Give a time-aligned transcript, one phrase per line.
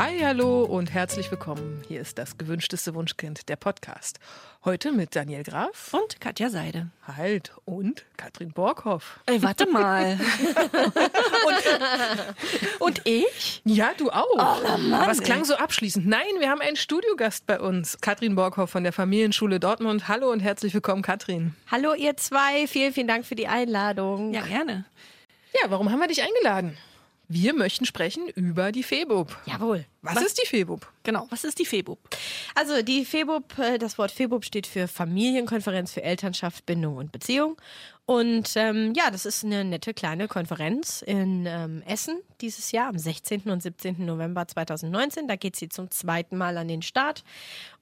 [0.00, 1.82] Hi, hallo und herzlich willkommen.
[1.86, 4.18] Hier ist das gewünschteste Wunschkind, der Podcast.
[4.64, 6.88] Heute mit Daniel Graf und Katja Seide.
[7.06, 9.20] Halt und Katrin Borghoff.
[9.26, 10.18] Ey, warte mal.
[11.46, 13.60] und, und, ich?
[13.66, 14.24] Ja, du auch.
[14.32, 16.06] Oh, Mann, Was klang so abschließend?
[16.06, 17.98] Nein, wir haben einen Studiogast bei uns.
[18.00, 20.08] Katrin Borghoff von der Familienschule Dortmund.
[20.08, 21.54] Hallo und herzlich willkommen, Katrin.
[21.70, 22.66] Hallo, ihr zwei.
[22.68, 24.32] Vielen, vielen Dank für die Einladung.
[24.32, 24.86] Ja, gerne.
[25.62, 26.78] Ja, warum haben wir dich eingeladen?
[27.32, 29.36] Wir möchten sprechen über die FEBUB.
[29.46, 29.84] Jawohl.
[30.02, 30.84] Was, Was, ist die FEBUB?
[31.04, 32.00] Genau, was ist die FEBUB?
[32.56, 37.56] Also die FEBUB, äh, das Wort FEBUB steht für Familienkonferenz für Elternschaft, Bindung und Beziehung.
[38.10, 42.98] Und ähm, ja, das ist eine nette kleine Konferenz in ähm, Essen dieses Jahr am
[42.98, 43.42] 16.
[43.42, 44.04] und 17.
[44.04, 45.28] November 2019.
[45.28, 47.22] Da geht sie zum zweiten Mal an den Start.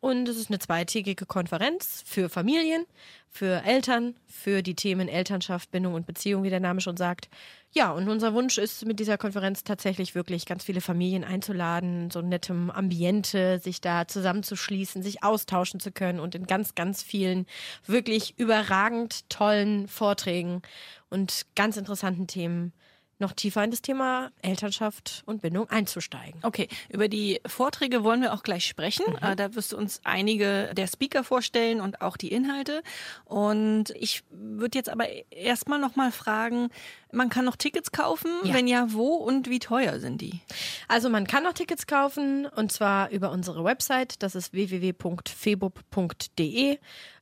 [0.00, 2.84] Und es ist eine zweitägige Konferenz für Familien,
[3.30, 7.30] für Eltern, für die Themen Elternschaft, Bindung und Beziehung, wie der Name schon sagt.
[7.72, 12.22] Ja, und unser Wunsch ist mit dieser Konferenz tatsächlich wirklich ganz viele Familien einzuladen, so
[12.22, 17.46] nettem Ambiente, sich da zusammenzuschließen, sich austauschen zu können und in ganz, ganz vielen
[17.86, 20.17] wirklich überragend tollen Vorträgen
[21.10, 22.72] und ganz interessanten Themen
[23.18, 26.40] noch tiefer in das Thema Elternschaft und Bindung einzusteigen.
[26.42, 29.04] Okay, über die Vorträge wollen wir auch gleich sprechen.
[29.08, 29.36] Mhm.
[29.36, 32.84] Da wirst du uns einige der Speaker vorstellen und auch die Inhalte.
[33.24, 36.68] Und ich würde jetzt aber erstmal noch mal fragen,
[37.10, 38.30] man kann noch Tickets kaufen?
[38.44, 38.54] Ja.
[38.54, 40.42] Wenn ja, wo und wie teuer sind die?
[40.88, 44.22] Also man kann noch Tickets kaufen und zwar über unsere Website.
[44.22, 46.78] Das ist www.febub.de.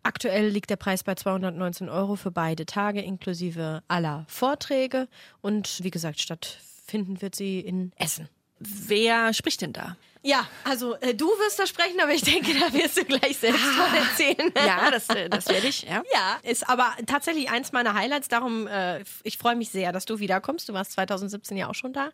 [0.07, 5.09] Aktuell liegt der Preis bei 219 Euro für beide Tage inklusive aller Vorträge.
[5.41, 8.29] Und wie gesagt, stattfinden wird sie in Essen.
[8.61, 9.97] Wer spricht denn da?
[10.23, 13.65] Ja, also äh, du wirst da sprechen, aber ich denke, da wirst du gleich selbst
[13.65, 14.53] ah, von erzählen.
[14.65, 15.83] Ja, das, äh, das werde ich.
[15.83, 16.05] Ja.
[16.13, 18.29] ja, ist aber tatsächlich eins meiner Highlights.
[18.29, 20.69] Darum, äh, ich freue mich sehr, dass du wiederkommst.
[20.69, 22.11] Du warst 2017 ja auch schon da.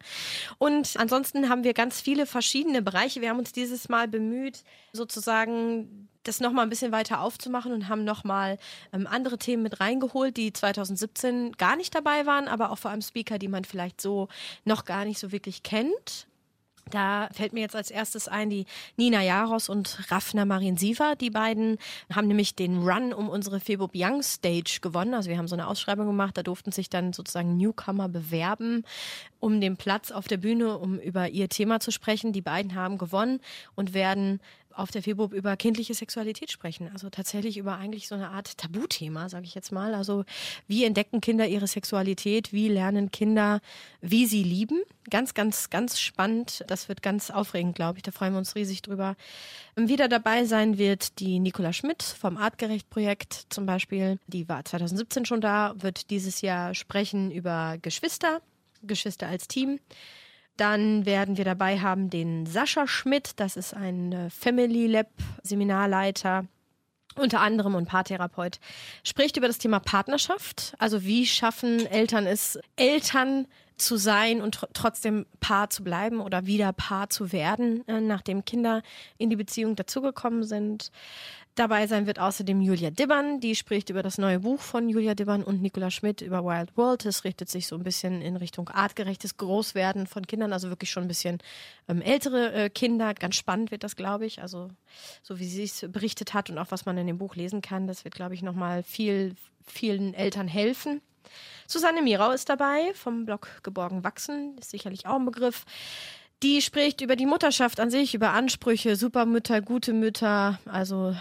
[0.56, 3.20] Und ansonsten haben wir ganz viele verschiedene Bereiche.
[3.20, 8.04] Wir haben uns dieses Mal bemüht, sozusagen das nochmal ein bisschen weiter aufzumachen und haben
[8.04, 8.58] nochmal
[8.92, 13.02] ähm, andere Themen mit reingeholt, die 2017 gar nicht dabei waren, aber auch vor allem
[13.02, 14.28] Speaker, die man vielleicht so
[14.64, 16.26] noch gar nicht so wirklich kennt.
[16.90, 18.66] Da fällt mir jetzt als erstes ein die
[18.96, 21.14] Nina Jaros und Raffner Marin-Siever.
[21.16, 21.78] Die beiden
[22.12, 25.14] haben nämlich den Run um unsere Febub Young Stage gewonnen.
[25.14, 28.84] Also wir haben so eine Ausschreibung gemacht, da durften sich dann sozusagen Newcomer bewerben
[29.42, 32.32] um den Platz auf der Bühne, um über ihr Thema zu sprechen.
[32.32, 33.40] Die beiden haben gewonnen
[33.74, 34.40] und werden
[34.74, 36.90] auf der FEBUB über kindliche Sexualität sprechen.
[36.92, 39.94] Also tatsächlich über eigentlich so eine Art Tabuthema, sage ich jetzt mal.
[39.94, 40.24] Also
[40.66, 42.52] wie entdecken Kinder ihre Sexualität?
[42.52, 43.60] Wie lernen Kinder,
[44.00, 44.82] wie sie lieben?
[45.10, 46.64] Ganz, ganz, ganz spannend.
[46.68, 48.02] Das wird ganz aufregend, glaube ich.
[48.02, 49.16] Da freuen wir uns riesig drüber.
[49.76, 54.18] Wieder dabei sein wird die Nicola Schmidt vom Artgerecht-Projekt zum Beispiel.
[54.26, 58.42] Die war 2017 schon da, wird dieses Jahr sprechen über Geschwister,
[58.82, 59.80] Geschwister als Team.
[60.56, 65.08] Dann werden wir dabei haben den Sascha Schmidt, das ist ein äh, Family Lab
[65.42, 66.46] Seminarleiter
[67.16, 68.58] unter anderem und Paartherapeut,
[69.04, 70.74] spricht über das Thema Partnerschaft.
[70.78, 73.46] Also wie schaffen Eltern es, Eltern
[73.76, 78.44] zu sein und tr trotzdem Paar zu bleiben oder wieder Paar zu werden, äh, nachdem
[78.44, 78.82] Kinder
[79.18, 80.90] in die Beziehung dazugekommen sind.
[81.54, 85.42] Dabei sein wird außerdem Julia Dibbern, die spricht über das neue Buch von Julia Dibbern
[85.42, 87.04] und Nicola Schmidt über Wild World.
[87.04, 91.02] Es richtet sich so ein bisschen in Richtung artgerechtes Großwerden von Kindern, also wirklich schon
[91.02, 91.40] ein bisschen
[91.88, 93.12] ähm, ältere äh, Kinder.
[93.12, 94.40] Ganz spannend wird das, glaube ich.
[94.40, 94.68] Also
[95.22, 97.86] so wie sie es berichtet hat und auch was man in dem Buch lesen kann,
[97.86, 99.34] das wird, glaube ich, nochmal viel,
[99.66, 101.02] vielen Eltern helfen.
[101.66, 105.66] Susanne Mirau ist dabei vom Blog Geborgen Wachsen, ist sicherlich auch ein Begriff.
[106.42, 111.14] Die spricht über die Mutterschaft an sich, über Ansprüche, Supermütter, gute Mütter, also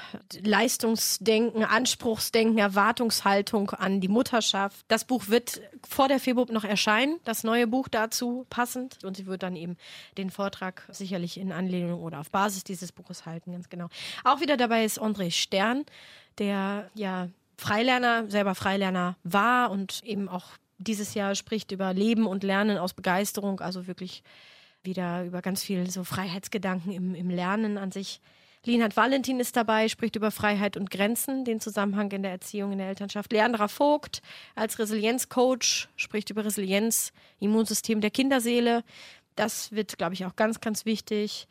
[0.43, 4.83] Leistungsdenken, Anspruchsdenken, Erwartungshaltung an die Mutterschaft.
[4.87, 9.03] Das Buch wird vor der Februar noch erscheinen, das neue Buch dazu passend.
[9.03, 9.77] Und sie wird dann eben
[10.17, 13.89] den Vortrag sicherlich in Anlehnung oder auf Basis dieses Buches halten, ganz genau.
[14.23, 15.85] Auch wieder dabei ist André Stern,
[16.39, 20.45] der ja Freilerner, selber Freilerner war und eben auch
[20.79, 24.23] dieses Jahr spricht über Leben und Lernen aus Begeisterung, also wirklich
[24.83, 28.21] wieder über ganz viel so Freiheitsgedanken im, im Lernen an sich.
[28.63, 32.77] Linhard Valentin ist dabei, spricht über Freiheit und Grenzen, den Zusammenhang in der Erziehung, in
[32.77, 33.31] der Elternschaft.
[33.33, 34.21] Leandra Vogt
[34.53, 38.83] als Resilienzcoach spricht über Resilienz, Immunsystem der Kinderseele.
[39.35, 41.47] Das wird, glaube ich, auch ganz, ganz wichtig.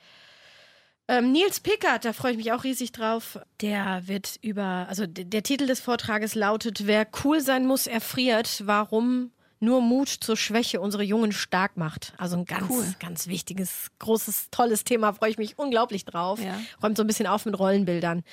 [1.09, 3.41] Ähm, Nils Pickard, da freue ich mich auch riesig drauf.
[3.61, 8.63] Der wird über, also der Titel des Vortrages lautet, wer cool sein muss, erfriert.
[8.67, 12.15] Warum nur Mut zur Schwäche unsere Jungen stark macht.
[12.17, 12.85] Also ein ganz, cool.
[12.99, 15.13] ganz wichtiges, großes, tolles Thema.
[15.13, 16.43] Freue ich mich unglaublich drauf.
[16.43, 16.59] Ja.
[16.83, 18.25] Räumt so ein bisschen auf mit Rollenbildern.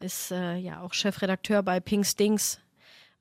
[0.00, 2.60] ist äh, ja auch Chefredakteur bei Pink Stings.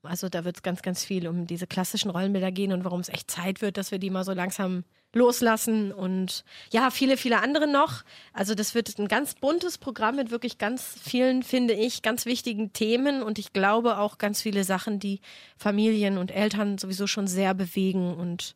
[0.03, 3.09] Also da wird es ganz, ganz viel um diese klassischen Rollenbilder gehen und warum es
[3.09, 4.83] echt Zeit wird, dass wir die mal so langsam
[5.13, 8.03] loslassen und ja, viele, viele andere noch.
[8.33, 12.73] Also das wird ein ganz buntes Programm mit wirklich ganz vielen, finde ich, ganz wichtigen
[12.73, 15.21] Themen und ich glaube auch ganz viele Sachen, die
[15.57, 18.55] Familien und Eltern sowieso schon sehr bewegen und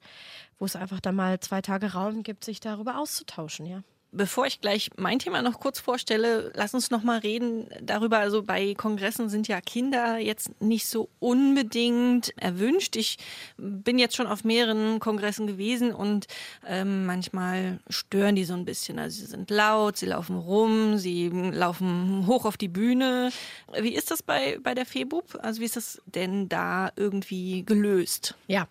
[0.59, 3.83] wo es einfach da mal zwei Tage Raum gibt, sich darüber auszutauschen, ja.
[4.13, 8.19] Bevor ich gleich mein Thema noch kurz vorstelle, lass uns noch mal reden darüber.
[8.19, 12.97] Also bei Kongressen sind ja Kinder jetzt nicht so unbedingt erwünscht.
[12.97, 13.19] Ich
[13.55, 16.27] bin jetzt schon auf mehreren Kongressen gewesen und
[16.67, 18.99] ähm, manchmal stören die so ein bisschen.
[18.99, 23.31] Also sie sind laut, sie laufen rum, sie laufen hoch auf die Bühne.
[23.79, 25.39] Wie ist das bei, bei der FEBUB?
[25.41, 28.35] Also wie ist das denn da irgendwie gelöst?
[28.47, 28.67] Ja,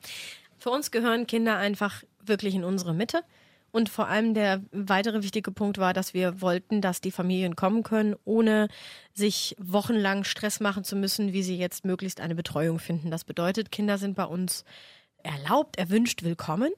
[0.59, 3.25] für uns gehören Kinder einfach wirklich in unsere Mitte.
[3.73, 7.83] Und vor allem der weitere wichtige Punkt war, dass wir wollten, dass die Familien kommen
[7.83, 8.69] können, ohne
[9.13, 13.11] sich wochenlang Stress machen zu müssen, wie sie jetzt möglichst eine Betreuung finden.
[13.11, 14.65] Das bedeutet, Kinder sind bei uns
[15.23, 16.73] erlaubt, erwünscht, willkommen.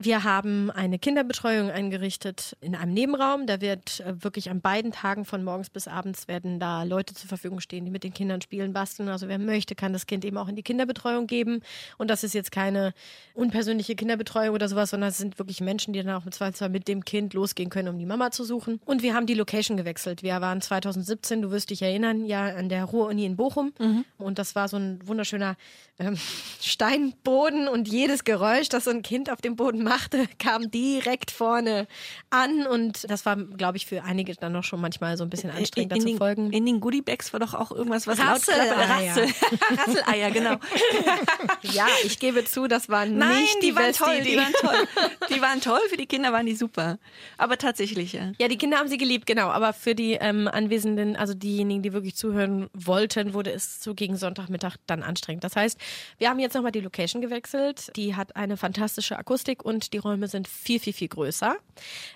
[0.00, 3.48] Wir haben eine Kinderbetreuung eingerichtet in einem Nebenraum.
[3.48, 7.26] Da wird äh, wirklich an beiden Tagen von morgens bis abends werden da Leute zur
[7.26, 9.08] Verfügung stehen, die mit den Kindern spielen, basteln.
[9.08, 11.62] Also wer möchte, kann das Kind eben auch in die Kinderbetreuung geben.
[11.96, 12.94] Und das ist jetzt keine
[13.34, 16.24] unpersönliche Kinderbetreuung oder sowas, sondern es sind wirklich Menschen, die dann auch
[16.68, 18.80] mit dem Kind losgehen können, um die Mama zu suchen.
[18.84, 20.22] Und wir haben die Location gewechselt.
[20.22, 23.72] Wir waren 2017, du wirst dich erinnern, ja an der Ruhr-Uni in Bochum.
[23.80, 24.04] Mhm.
[24.16, 25.56] Und das war so ein wunderschöner
[25.98, 26.16] ähm,
[26.60, 31.86] Steinboden und jedes Geräusch, das so ein Kind auf dem Boden machte, kam direkt vorne
[32.30, 35.50] an und das war, glaube ich, für einige dann noch schon manchmal so ein bisschen
[35.50, 36.52] anstrengend, in, in zu folgen.
[36.52, 39.16] In den Goodiebags war doch auch irgendwas, was Rasseleier.
[39.16, 39.34] laut
[39.78, 40.56] Rasseleier, genau.
[41.62, 44.30] ja, ich gebe zu, das war Nein, nicht die, die, waren toll, Idee.
[44.30, 44.88] die waren toll.
[45.30, 46.98] Die waren toll, für die Kinder waren die super.
[47.36, 48.32] Aber tatsächlich, ja.
[48.38, 49.48] Ja, die Kinder haben sie geliebt, genau.
[49.48, 54.16] Aber für die ähm, Anwesenden, also diejenigen, die wirklich zuhören wollten, wurde es so gegen
[54.16, 55.44] Sonntagmittag dann anstrengend.
[55.44, 55.78] Das heißt,
[56.18, 57.90] wir haben jetzt nochmal die Location gewechselt.
[57.96, 61.56] Die hat eine fantastische Akustik und die Räume sind viel, viel, viel größer.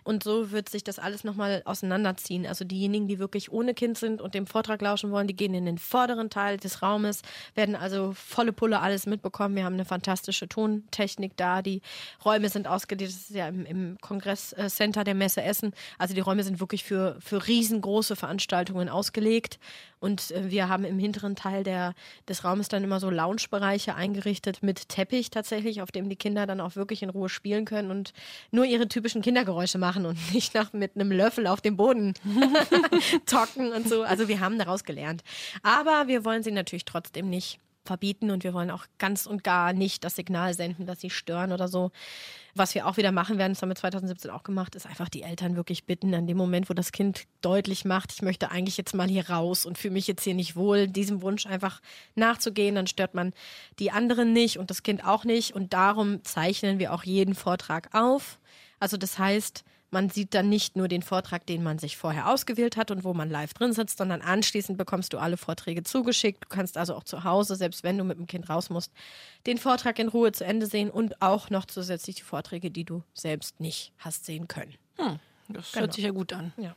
[0.04, 2.46] Und so wird sich das alles nochmal auseinanderziehen.
[2.46, 5.66] Also diejenigen, die wirklich ohne Kind sind und dem Vortrag lauschen wollen, die gehen in
[5.66, 7.22] den vorderen Teil des Raumes,
[7.54, 9.56] werden also volle Pulle alles mitbekommen.
[9.56, 11.62] Wir haben eine fantastische Tontechnik da.
[11.62, 11.82] Die
[12.24, 13.10] Räume sind ausgedehnt.
[13.10, 15.72] Das ist ja im, im Kongresscenter der Messe Essen.
[15.98, 19.58] Also die Räume sind wirklich für, für riesengroße Veranstaltungen ausgelegt.
[20.02, 21.94] Und äh, wir haben im hinteren Teil der,
[22.28, 26.60] des Raumes dann immer so Lounge-Bereiche eingerichtet mit Teppich tatsächlich, auf dem die Kinder dann
[26.60, 28.12] auch wirklich in Ruhe spielen können und
[28.50, 32.14] nur ihre typischen Kindergeräusche machen und nicht nach mit einem Löffel auf dem Boden
[33.26, 34.02] tocken und so.
[34.02, 35.22] Also wir haben daraus gelernt.
[35.62, 39.72] Aber wir wollen sie natürlich trotzdem nicht verbieten und wir wollen auch ganz und gar
[39.72, 41.90] nicht das Signal senden, dass sie stören oder so.
[42.54, 45.22] Was wir auch wieder machen werden, das haben wir 2017 auch gemacht, ist einfach die
[45.22, 48.94] Eltern wirklich bitten, an dem Moment, wo das Kind deutlich macht, ich möchte eigentlich jetzt
[48.94, 51.80] mal hier raus und fühle mich jetzt hier nicht wohl, diesem Wunsch einfach
[52.14, 53.32] nachzugehen, dann stört man
[53.78, 57.88] die anderen nicht und das Kind auch nicht und darum zeichnen wir auch jeden Vortrag
[57.94, 58.38] auf.
[58.78, 62.76] Also das heißt, man sieht dann nicht nur den Vortrag, den man sich vorher ausgewählt
[62.76, 66.44] hat und wo man live drin sitzt, sondern anschließend bekommst du alle Vorträge zugeschickt.
[66.44, 68.90] Du kannst also auch zu Hause, selbst wenn du mit dem Kind raus musst,
[69.46, 73.02] den Vortrag in Ruhe zu Ende sehen und auch noch zusätzlich die Vorträge, die du
[73.14, 74.74] selbst nicht hast sehen können.
[74.96, 75.18] Hm,
[75.48, 75.82] das Genau.
[75.84, 76.52] hört sich ja gut an.
[76.56, 76.74] Ja.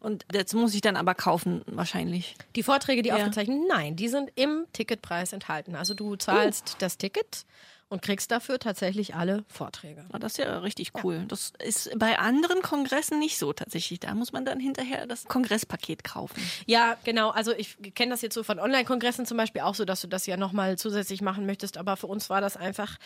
[0.00, 2.36] Und jetzt muss ich dann aber kaufen, wahrscheinlich.
[2.54, 3.16] Die Vorträge, die Ja.
[3.16, 5.74] aufgezeichnet, nein, die sind im Ticketpreis enthalten.
[5.74, 7.46] Also du zahlst das Ticket
[7.92, 10.04] und kriegst dafür tatsächlich alle Vorträge.
[10.12, 11.24] Ah, Das ist ja richtig cool.
[11.28, 14.00] Das ist bei anderen Kongressen nicht so tatsächlich.
[14.00, 16.40] Da muss man dann hinterher das Kongresspaket kaufen.
[16.66, 17.30] Ja, genau.
[17.30, 20.24] Also ich kenne das jetzt so von Online-Kongressen zum Beispiel auch so, dass du das
[20.26, 21.76] ja nochmal zusätzlich machen möchtest.
[21.76, 22.96] Aber für uns war das einfach,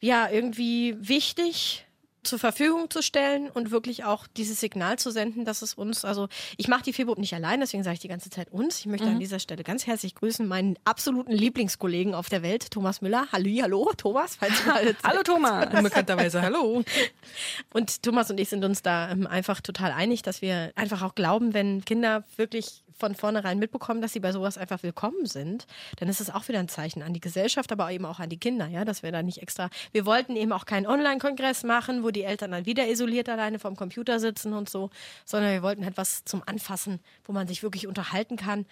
[0.00, 1.86] ja, irgendwie wichtig
[2.22, 6.28] zur Verfügung zu stellen und wirklich auch dieses Signal zu senden, dass es uns, also
[6.56, 8.80] ich mache die FEBUB nicht allein, deswegen sage ich die ganze Zeit uns.
[8.80, 13.00] Ich möchte an dieser Stelle ganz herzlich grüßen meinen absoluten Lieblingskollegen auf der Welt, Thomas
[13.00, 13.26] Müller.
[13.32, 15.74] Hallo, hallo, Thomas, falls du mal Hallo Thomas.
[15.74, 16.82] Unbekannterweise, hallo.
[17.72, 21.14] und Thomas und ich sind uns da ähm, einfach total einig, dass wir einfach auch
[21.14, 25.66] glauben, wenn Kinder wirklich von vornherein mitbekommen, dass sie bei sowas einfach willkommen sind,
[25.96, 28.38] dann ist es auch wieder ein Zeichen an die Gesellschaft, aber eben auch an die
[28.38, 29.70] Kinder, ja, dass wir da nicht extra.
[29.92, 33.74] Wir wollten eben auch keinen Online-Kongress machen, wo die Eltern dann wieder isoliert alleine vorm
[33.74, 34.90] Computer sitzen und so,
[35.24, 38.66] sondern wir wollten halt was zum Anfassen, wo man sich wirklich unterhalten kann.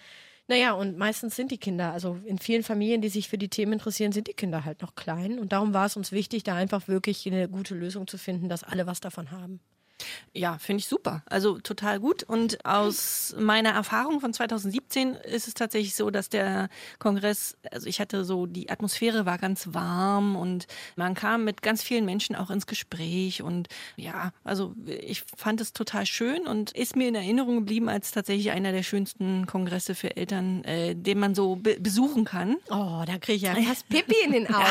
[0.47, 3.73] Naja, und meistens sind die Kinder, also in vielen Familien, die sich für die Themen
[3.73, 5.37] interessieren, sind die Kinder halt noch klein.
[5.37, 8.63] Und darum war es uns wichtig, da einfach wirklich eine gute Lösung zu finden, dass
[8.63, 9.59] alle was davon haben.
[10.33, 11.23] Ja, finde ich super.
[11.25, 12.23] Also total gut.
[12.23, 17.99] Und aus meiner Erfahrung von 2017 ist es tatsächlich so, dass der Kongress, also ich
[17.99, 22.49] hatte so, die Atmosphäre war ganz warm und man kam mit ganz vielen Menschen auch
[22.49, 23.41] ins Gespräch.
[23.41, 28.11] Und ja, also ich fand es total schön und ist mir in Erinnerung geblieben als
[28.11, 32.57] tatsächlich einer der schönsten Kongresse für Eltern, äh, den man so be besuchen kann.
[32.69, 34.63] Oh, da kriege ich ja fast Pippi in den Augen.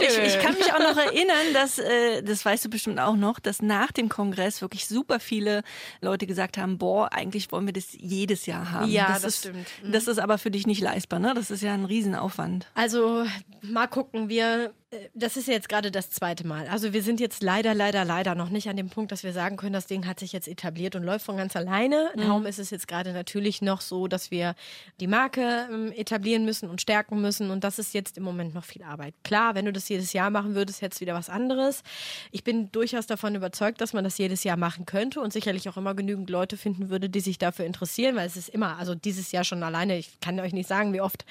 [0.00, 3.40] Ich, ich kann mich auch noch erinnern, dass, äh, das weißt du bestimmt auch noch,
[3.40, 5.62] dass nach dem Kongress wirklich super viele
[6.00, 8.90] Leute gesagt haben, boah, eigentlich wollen wir das jedes Jahr haben.
[8.90, 9.66] Ja, das, das ist, stimmt.
[9.82, 9.92] Mhm.
[9.92, 11.32] Das ist aber für dich nicht leistbar, ne?
[11.34, 12.68] Das ist ja ein Riesenaufwand.
[12.74, 13.24] Also
[13.62, 14.72] mal gucken, wir,
[15.14, 16.66] das ist ja jetzt gerade das zweite Mal.
[16.66, 19.56] Also wir sind jetzt leider, leider, leider noch nicht an dem Punkt, dass wir sagen
[19.56, 22.10] können, das Ding hat sich jetzt etabliert und läuft von ganz alleine.
[22.16, 24.56] Darum ist es jetzt gerade natürlich noch so, dass wir
[24.98, 28.64] die Marke ähm, etablieren müssen und stärken müssen und das ist jetzt im Moment noch
[28.64, 29.14] viel Arbeit.
[29.22, 31.84] Klar, wenn du das jedes Jahr machen würdest, jetzt wieder was anderes.
[32.32, 35.76] Ich bin durchaus davon überzeugt, dass man das jedes Jahr machen könnte und sicherlich auch
[35.76, 39.30] immer genügend Leute finden würde, die sich dafür interessieren, weil es ist immer, also dieses
[39.30, 41.24] Jahr schon alleine, ich kann euch nicht sagen, wie oft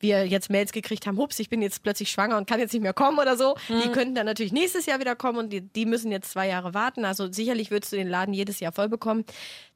[0.00, 2.82] wir jetzt Mails gekriegt haben, hups, ich bin jetzt plötzlich schwanger und kann jetzt nicht
[2.82, 3.56] mehr kommen oder so.
[3.68, 6.74] Die könnten dann natürlich nächstes Jahr wieder kommen und die, die müssen jetzt zwei Jahre
[6.74, 7.04] warten.
[7.04, 9.24] Also sicherlich würdest du den Laden jedes Jahr voll bekommen.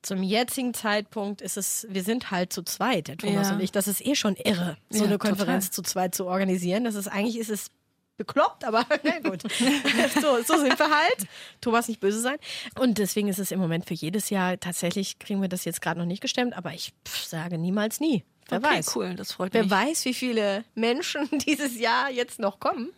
[0.02, 3.54] Zum jetzigen Zeitpunkt ist es, wir sind halt zu zweit, der Thomas Ja.
[3.54, 3.72] und ich.
[3.72, 5.74] Das ist eh schon irre, so Ja, eine Konferenz total.
[5.84, 6.84] zu zweit zu organisieren.
[6.84, 7.70] Das ist eigentlich ist es
[8.16, 9.42] bekloppt, aber na gut.
[9.42, 11.26] so, so sind wir halt.
[11.62, 12.36] Thomas nicht böse sein.
[12.78, 15.98] Und deswegen ist es im Moment für jedes Jahr tatsächlich kriegen wir das jetzt gerade
[15.98, 18.22] noch nicht gestemmt, aber ich pff, sage niemals nie.
[18.48, 18.96] Wer okay, weiß.
[18.96, 19.70] cool, das freut Wer mich.
[19.70, 22.90] weiß, wie viele Menschen dieses Jahr jetzt noch kommen.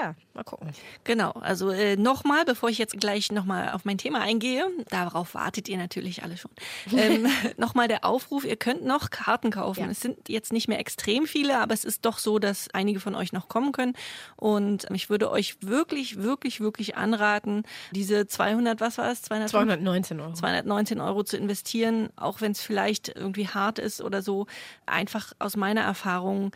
[0.00, 0.70] Ja, mal gucken.
[1.04, 5.68] Genau, also äh, nochmal, bevor ich jetzt gleich nochmal auf mein Thema eingehe, darauf wartet
[5.68, 6.50] ihr natürlich alle schon.
[6.92, 7.26] Ähm,
[7.56, 9.80] nochmal der Aufruf, ihr könnt noch Karten kaufen.
[9.80, 9.90] Ja.
[9.90, 13.14] Es sind jetzt nicht mehr extrem viele, aber es ist doch so, dass einige von
[13.14, 13.94] euch noch kommen können.
[14.36, 19.22] Und ich würde euch wirklich, wirklich, wirklich anraten, diese 200, was war es?
[19.22, 20.32] 200, 219 Euro.
[20.32, 24.46] 219 Euro zu investieren, auch wenn es vielleicht irgendwie hart ist oder so.
[24.86, 26.52] Einfach aus meiner Erfahrung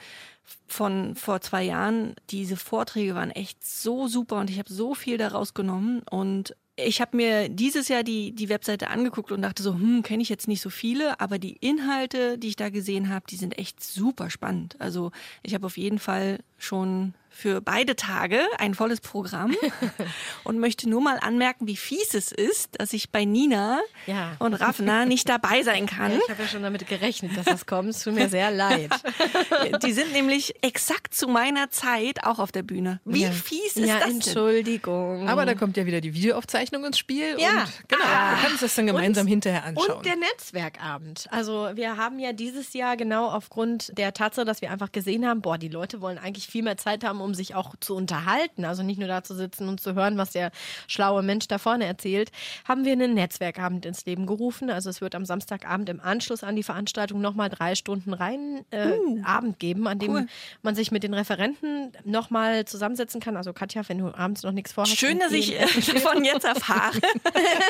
[0.67, 5.19] von vor zwei Jahren, diese Vorträge waren echt so super und ich habe so viel
[5.19, 9.75] daraus genommen und ich habe mir dieses Jahr die, die Webseite angeguckt und dachte so,
[9.75, 13.27] hm, kenne ich jetzt nicht so viele, aber die Inhalte, die ich da gesehen habe,
[13.29, 14.77] die sind echt super spannend.
[14.79, 19.57] Also ich habe auf jeden Fall schon für beide Tage ein volles Programm
[20.45, 24.37] und möchte nur mal anmerken, wie fies es ist, dass ich bei Nina Ja.
[24.39, 26.13] und Raffner nicht dabei sein kann.
[26.13, 27.89] Ich habe ja schon damit gerechnet, dass das kommt.
[27.91, 28.91] Es tut mir sehr leid.
[29.85, 33.01] Die sind nämlich exakt zu meiner Zeit auch auf der Bühne.
[33.05, 33.31] Wie Ja.
[33.31, 34.17] fies ist ja, das denn?
[34.17, 35.29] Entschuldigung.
[35.29, 37.37] Aber da kommt ja wieder die Videoaufzeichnung ins Spiel.
[37.39, 37.63] Ja.
[37.65, 39.97] Und genau, wir können uns das dann gemeinsam hinterher anschauen.
[39.99, 41.27] Und der Netzwerkabend.
[41.31, 45.41] Also wir haben ja dieses Jahr genau aufgrund der Tatsache, dass wir einfach gesehen haben,
[45.41, 48.65] boah, die Leute wollen eigentlich viel mehr Zeit haben, um sich auch zu unterhalten.
[48.65, 50.51] Also nicht nur da zu sitzen und zu hören, was der
[50.87, 52.31] schlaue Mensch da vorne erzählt,
[52.67, 54.71] haben wir einen Netzwerkabend ins Leben gerufen.
[54.71, 58.93] Also es wird am Samstagabend im Anschluss an die Veranstaltung nochmal drei Stunden rein äh,
[59.25, 60.17] Abend geben, an dem Uh.
[60.17, 60.27] cool.
[60.63, 63.37] man sich mit den Referenten nochmal zusammensetzen kann.
[63.37, 64.97] Also Katja, wenn du abends noch nichts vorhast.
[64.97, 66.99] Schön, dass ich äh, davon jetzt erfahre.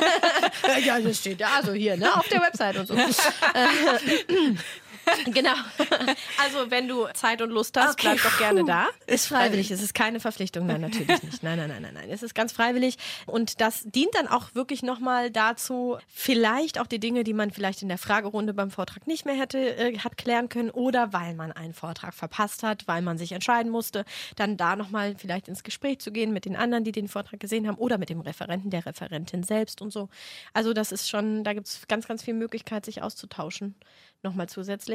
[0.85, 2.95] ja, das steht da, also hier, ne, auf der Website und so.
[5.27, 5.55] genau.
[6.43, 8.89] Also, wenn du Zeit und Lust hast, Okay, bleib doch gerne da.
[9.07, 10.67] Ist freiwillig, es ist keine Verpflichtung.
[10.67, 11.43] Nein, natürlich nicht.
[11.43, 12.11] Nein, nein, nein, nein, nein.
[12.11, 12.97] Es ist ganz freiwillig.
[13.27, 17.83] Und das dient dann auch wirklich nochmal dazu, vielleicht auch die Dinge, die man vielleicht
[17.83, 21.53] in der Fragerunde beim Vortrag nicht mehr hätte, äh, hat klären können oder weil man
[21.53, 24.05] einen Vortrag verpasst hat, weil man sich entscheiden musste,
[24.37, 27.67] dann da nochmal vielleicht ins Gespräch zu gehen mit den anderen, die den Vortrag gesehen
[27.67, 30.09] haben oder mit dem Referenten, der Referentin selbst und so.
[30.53, 33.75] Also das ist schon, da gibt es ganz, ganz viel Möglichkeit, sich auszutauschen.
[34.25, 34.92] Nochmal zusätzlich.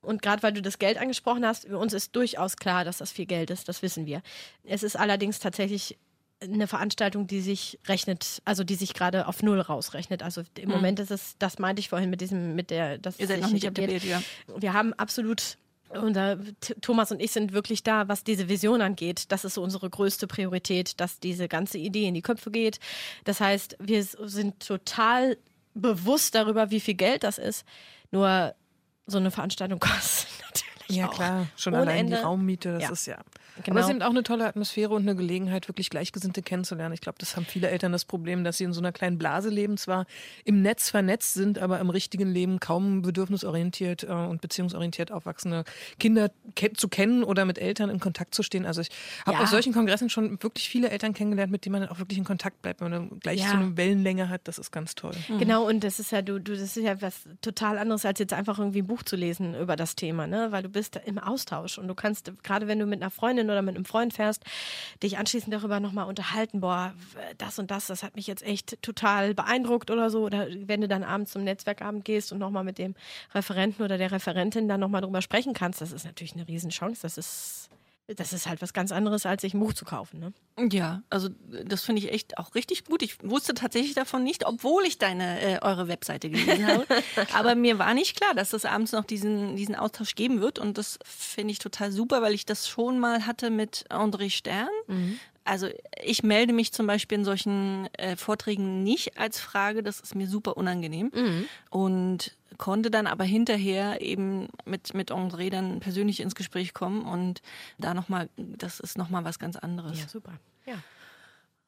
[0.00, 3.10] Und gerade weil du das Geld angesprochen hast, für uns ist durchaus klar, dass das
[3.10, 4.22] viel Geld ist, das wissen wir.
[4.64, 5.98] Es ist allerdings tatsächlich
[6.40, 10.22] eine Veranstaltung, die sich rechnet, also die sich gerade auf Null rausrechnet.
[10.22, 13.26] Also im Moment ist es, das meinte ich vorhin mit diesem, mit der, das Ihr
[13.26, 14.04] seid noch nicht etabliert.
[14.04, 14.60] etabliert, ja.
[14.60, 15.58] Wir haben absolut
[15.90, 16.38] unser
[16.80, 19.24] Thomas und ich sind wirklich da, was diese Vision angeht.
[19.32, 22.78] Das ist so unsere größte Priorität, dass diese ganze Idee in die Köpfe geht.
[23.24, 25.38] Das heißt, wir sind total
[25.74, 27.64] bewusst darüber, wie viel Geld das ist.
[28.10, 28.54] Nur
[29.08, 32.16] so eine Veranstaltung kostet natürlich Ja, auch klar, schon ohne allein Ende.
[32.16, 32.90] die Raummiete, das Ja.
[32.90, 33.18] ist ja.
[33.64, 33.70] Genau.
[33.74, 36.94] Aber es ist eben auch eine tolle Atmosphäre und eine Gelegenheit, wirklich Gleichgesinnte kennenzulernen.
[36.94, 39.48] Ich glaube, das haben viele Eltern das Problem, dass sie in so einer kleinen Blase
[39.48, 40.06] leben, zwar
[40.44, 45.64] im Netz vernetzt sind, aber im richtigen Leben kaum bedürfnisorientiert äh, und beziehungsorientiert aufwachsende
[45.98, 46.30] Kinder
[46.76, 48.64] zu kennen oder mit Eltern in Kontakt zu stehen.
[48.64, 48.90] Also ich
[49.26, 49.42] habe Ja.
[49.42, 52.24] auf solchen Kongressen schon wirklich viele Eltern kennengelernt, mit denen man dann auch wirklich in
[52.24, 53.48] Kontakt bleibt, wenn man dann gleich Ja.
[53.50, 54.42] so eine Wellenlänge hat.
[54.44, 55.14] Das ist ganz toll.
[55.38, 58.32] Genau, und das ist ja, du, du, das ist ja was total anderes, als jetzt
[58.32, 60.48] einfach irgendwie ein Buch zu lesen über das Thema, ne?
[60.52, 63.62] Weil du bist im Austausch und du kannst, gerade wenn du mit einer Freundin oder
[63.62, 64.44] mit einem Freund fährst,
[65.02, 66.94] dich anschließend darüber nochmal unterhalten, boah,
[67.38, 70.24] das und das, das hat mich jetzt echt total beeindruckt oder so.
[70.24, 72.94] Oder wenn du dann abends zum Netzwerkabend gehst und nochmal mit dem
[73.34, 77.02] Referenten oder der Referentin dann nochmal drüber sprechen kannst, das ist natürlich eine Riesenchance.
[77.02, 77.70] Das ist
[78.16, 80.18] das ist halt was ganz anderes, als sich ein Buch zu kaufen.
[80.18, 80.32] Ne?
[80.70, 81.28] Ja, also
[81.64, 83.02] das finde ich echt auch richtig gut.
[83.02, 86.86] Ich wusste tatsächlich davon nicht, obwohl ich deine äh, eure Webseite gelesen habe.
[87.34, 90.58] Aber mir war nicht klar, dass es abends noch diesen, diesen Austausch geben wird.
[90.58, 94.68] Und das finde ich total super, weil ich das schon mal hatte mit André Stern.
[94.86, 95.20] Mhm.
[95.44, 95.68] Also
[96.02, 100.28] ich melde mich zum Beispiel in solchen äh, Vorträgen nicht als Frage, das ist mir
[100.28, 101.10] super unangenehm.
[101.14, 101.48] Mhm.
[101.70, 107.40] Und konnte dann aber hinterher eben mit, mit André dann persönlich ins Gespräch kommen und
[107.78, 109.98] da nochmal, das ist nochmal was ganz anderes.
[110.00, 110.32] Ja, super.
[110.66, 110.74] Ja.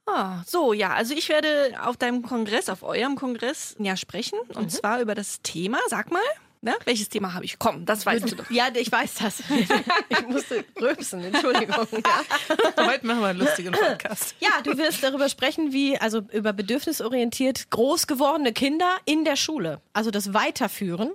[0.07, 4.65] Ah, so, ja, also ich werde auf deinem Kongress, auf eurem Kongress ja sprechen und
[4.65, 4.69] mhm.
[4.69, 6.21] zwar über das Thema, sag mal.
[6.63, 6.75] Ne?
[6.85, 7.59] Welches Thema habe ich?
[7.59, 8.51] Komm, das weißt du doch.
[8.51, 9.43] Ja, ich weiß das.
[10.11, 11.87] Ich musste rülpsen, Entschuldigung.
[12.05, 12.87] Ja.
[12.87, 14.35] Heute machen wir einen lustigen Podcast.
[14.41, 19.81] Ja, du wirst darüber sprechen, wie, also über bedürfnisorientiert groß gewordene Kinder in der Schule.
[19.95, 21.13] Also das Weiterführen.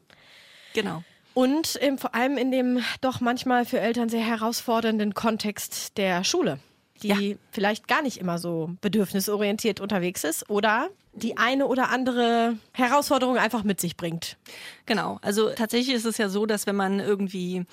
[0.74, 1.04] Genau.
[1.36, 6.60] Und ähm, vor allem in dem doch manchmal für Eltern sehr herausfordernden Kontext der Schule
[7.04, 7.36] die ja.
[7.52, 13.64] vielleicht gar nicht immer so bedürfnisorientiert unterwegs ist oder die eine oder andere Herausforderung einfach
[13.64, 14.38] mit sich bringt.
[14.86, 15.20] Genau.
[15.22, 17.66] Also tatsächlich ist es ja so, dass wenn man irgendwie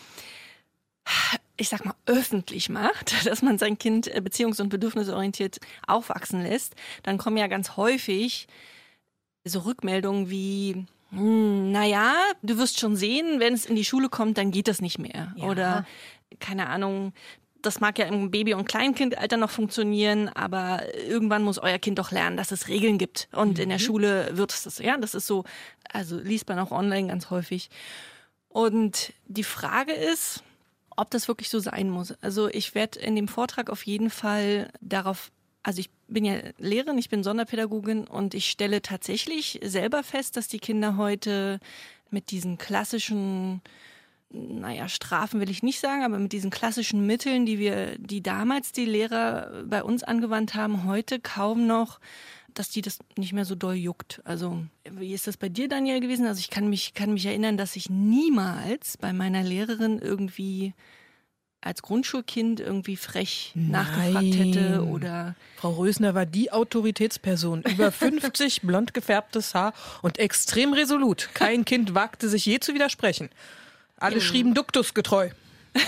[1.57, 6.75] ich sag mal, öffentlich macht, dass man sein Kind äh, beziehungs- und bedürfnisorientiert aufwachsen lässt,
[7.03, 8.47] dann kommen ja ganz häufig
[9.45, 14.39] so Rückmeldungen wie, hm, naja, du wirst schon sehen, wenn es in die Schule kommt,
[14.39, 15.35] dann geht das nicht mehr.
[15.37, 15.45] Ja.
[15.45, 15.87] Oder
[16.41, 17.13] keine Ahnung,
[17.63, 22.11] das mag ja im Baby- und Kleinkindalter noch funktionieren, aber irgendwann muss euer Kind doch
[22.11, 23.29] lernen, dass es Regeln gibt.
[23.33, 23.63] Und mhm.
[23.63, 23.83] in der mhm.
[23.83, 25.45] Schule wird es das, ja, das ist so,
[25.93, 27.71] also liest man auch online ganz häufig.
[28.49, 30.43] Und die Frage ist,
[30.97, 32.13] ob das wirklich so sein muss.
[32.21, 35.31] Also ich werde in dem Vortrag auf jeden Fall darauf,
[35.63, 40.49] also ich bin ja Lehrerin, ich bin Sonderpädagogin und ich stelle tatsächlich selber fest, dass
[40.49, 41.61] die Kinder heute
[42.11, 43.63] mit diesen klassischen
[44.33, 48.73] naja, Strafen will ich nicht sagen, aber mit diesen klassischen Mitteln, die wir, die damals
[48.73, 52.01] die Lehrer bei uns angewandt haben, heute kaum noch,
[52.55, 54.21] dass die das nicht mehr so doll juckt.
[54.25, 56.27] Also, wie ist das bei dir, Daniel, gewesen?
[56.27, 60.75] Also, ich kann mich, kann mich erinnern, dass ich niemals bei meiner Lehrerin irgendwie
[61.63, 63.71] als Grundschulkind irgendwie frech Nein.
[63.71, 65.37] nachgefragt hätte oder.
[65.57, 67.63] Frau Rösner war die Autoritätsperson.
[67.63, 71.31] Über 50, blond gefärbtes Haar und extrem resolut.
[71.35, 73.31] Kein Kind wagte sich je zu widersprechen.
[74.03, 75.31] Alle schrieben duktusgetreu.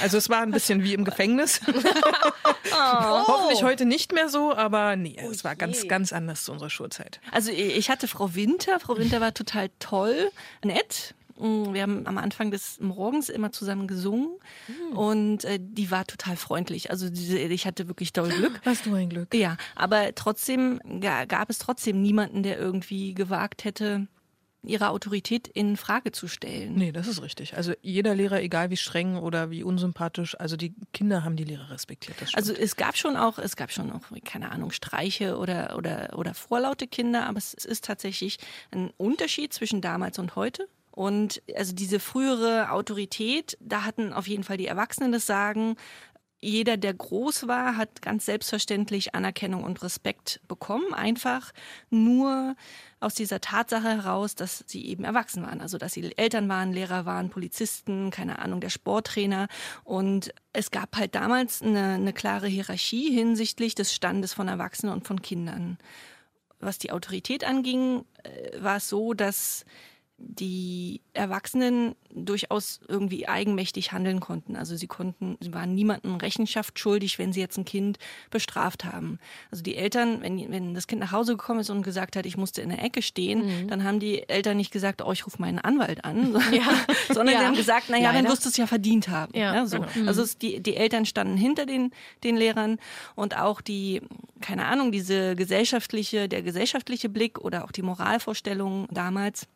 [0.02, 1.60] Also es war ein bisschen wie im Gefängnis.
[1.66, 3.26] oh.
[3.26, 6.70] Hoffentlich heute nicht mehr so, aber nee, oh es war ganz, ganz anders zu unserer
[6.70, 7.20] Schulzeit.
[7.30, 8.80] Also ich hatte Frau Winter.
[8.80, 10.30] Frau Winter war total toll,
[10.64, 11.14] nett.
[11.38, 14.30] Mm, wir haben am Anfang des Morgens immer zusammen gesungen
[14.68, 14.96] mhm.
[14.96, 16.90] und äh, die war total freundlich.
[16.90, 18.60] Also diese, ich hatte wirklich toll Glück.
[18.64, 19.34] Hast du ein Glück?
[19.34, 24.06] Ja, aber trotzdem gab es trotzdem niemanden, der irgendwie gewagt hätte,
[24.66, 26.74] ihre Autorität in Frage zu stellen.
[26.74, 27.56] Nee, das ist richtig.
[27.56, 31.70] Also jeder Lehrer, egal wie streng oder wie unsympathisch, also die Kinder haben die Lehrer
[31.70, 32.16] respektiert.
[32.34, 36.34] also es gab schon auch, es gab schon auch, keine Ahnung, Streiche oder, oder, oder
[36.34, 38.38] vorlaute Kinder, aber es ist tatsächlich
[38.70, 40.68] ein Unterschied zwischen damals und heute.
[40.90, 45.74] Und also diese frühere Autorität, da hatten auf jeden Fall die Erwachsenen das Sagen
[46.44, 50.92] jeder, der groß war, hat ganz selbstverständlich Anerkennung und Respekt bekommen.
[50.92, 51.52] Einfach
[51.90, 52.54] nur
[53.00, 55.60] aus dieser Tatsache heraus, dass sie eben erwachsen waren.
[55.60, 59.48] Also, dass sie Eltern waren, Lehrer waren, Polizisten, keine Ahnung, der Sporttrainer.
[59.84, 65.06] Und es gab halt damals eine, eine klare Hierarchie hinsichtlich des Standes von Erwachsenen und
[65.06, 65.78] von Kindern.
[66.60, 69.64] Was die Autorität anging, äh, war es so, dass
[70.26, 74.56] die Erwachsenen durchaus irgendwie eigenmächtig handeln konnten.
[74.56, 77.98] Also sie konnten, sie waren niemandem Rechenschaft schuldig, wenn sie jetzt ein Kind
[78.30, 79.18] bestraft haben.
[79.50, 82.36] Also die Eltern, wenn, wenn das Kind nach Hause gekommen ist und gesagt hat, ich
[82.36, 83.68] musste in der Ecke stehen, mhm.
[83.68, 86.62] dann haben die Eltern nicht gesagt, oh, ich rufe meinen Anwalt an, ja.
[87.08, 87.40] sondern ja.
[87.40, 89.36] sie haben gesagt, naja, dann wirst du es ja verdient haben.
[89.36, 89.54] Ja.
[89.54, 89.80] ja so.
[89.80, 90.08] Genau.
[90.08, 91.90] Also es, die, die Eltern standen hinter den,
[92.22, 92.78] den Lehrern
[93.14, 94.02] und auch die,
[94.40, 99.48] keine Ahnung, diese gesellschaftliche, der gesellschaftliche Blick oder auch die Moralvorstellungen damals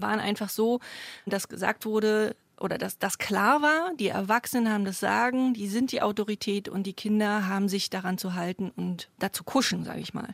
[0.00, 0.80] waren einfach so,
[1.26, 5.92] dass gesagt wurde, oder dass das klar war, die Erwachsenen haben das Sagen, die sind
[5.92, 10.12] die Autorität und die Kinder haben sich daran zu halten und dazu kuschen, sage ich
[10.12, 10.28] mal.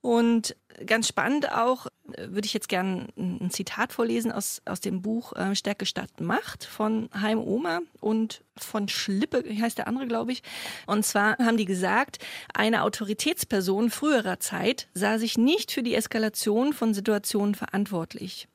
[0.00, 5.00] Und ganz spannend auch, äh, würde ich jetzt gerne ein Zitat vorlesen aus, aus dem
[5.00, 10.32] Buch äh, Stärke statt Macht von Heim Oma und von Schlippe, heißt der andere, glaube
[10.32, 10.42] ich.
[10.86, 12.18] Und zwar haben die gesagt,
[12.52, 18.46] eine Autoritätsperson früherer Zeit sah sich nicht für die Eskalation von Situationen verantwortlich.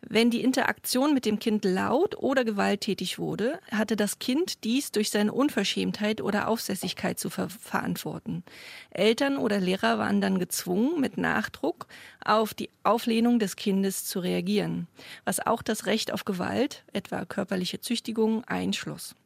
[0.00, 5.10] Wenn die Interaktion mit dem Kind laut oder gewalttätig wurde, hatte das Kind dies durch
[5.10, 8.44] seine Unverschämtheit oder Aufsässigkeit zu ver verantworten.
[8.90, 11.88] Eltern oder Lehrer waren dann gezwungen, mit Nachdruck
[12.24, 14.86] auf die Auflehnung des Kindes zu reagieren,
[15.24, 19.16] was auch das Recht auf Gewalt, etwa körperliche Züchtigung, einschloss.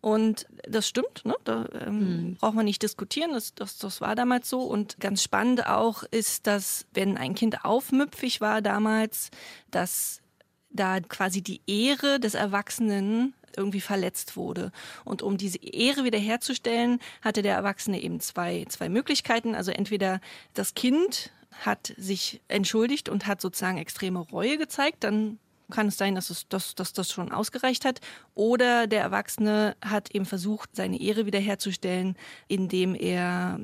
[0.00, 1.34] Und das stimmt, ne?
[1.44, 2.34] da ähm, mhm.
[2.36, 4.62] braucht man nicht diskutieren, das, das, das war damals so.
[4.62, 9.30] Und ganz spannend auch ist, dass wenn ein Kind aufmüpfig war damals,
[9.70, 10.22] dass
[10.70, 14.72] da quasi die Ehre des Erwachsenen irgendwie verletzt wurde.
[15.04, 19.54] Und um diese Ehre wiederherzustellen, hatte der Erwachsene eben zwei, zwei Möglichkeiten.
[19.54, 20.20] Also entweder
[20.54, 21.32] das Kind
[21.64, 25.38] hat sich entschuldigt und hat sozusagen extreme Reue gezeigt, dann
[25.70, 28.00] kann es sein, dass, es, dass, dass das schon ausgereicht hat.
[28.34, 32.16] Oder der Erwachsene hat eben versucht, seine Ehre wiederherzustellen,
[32.48, 33.60] indem er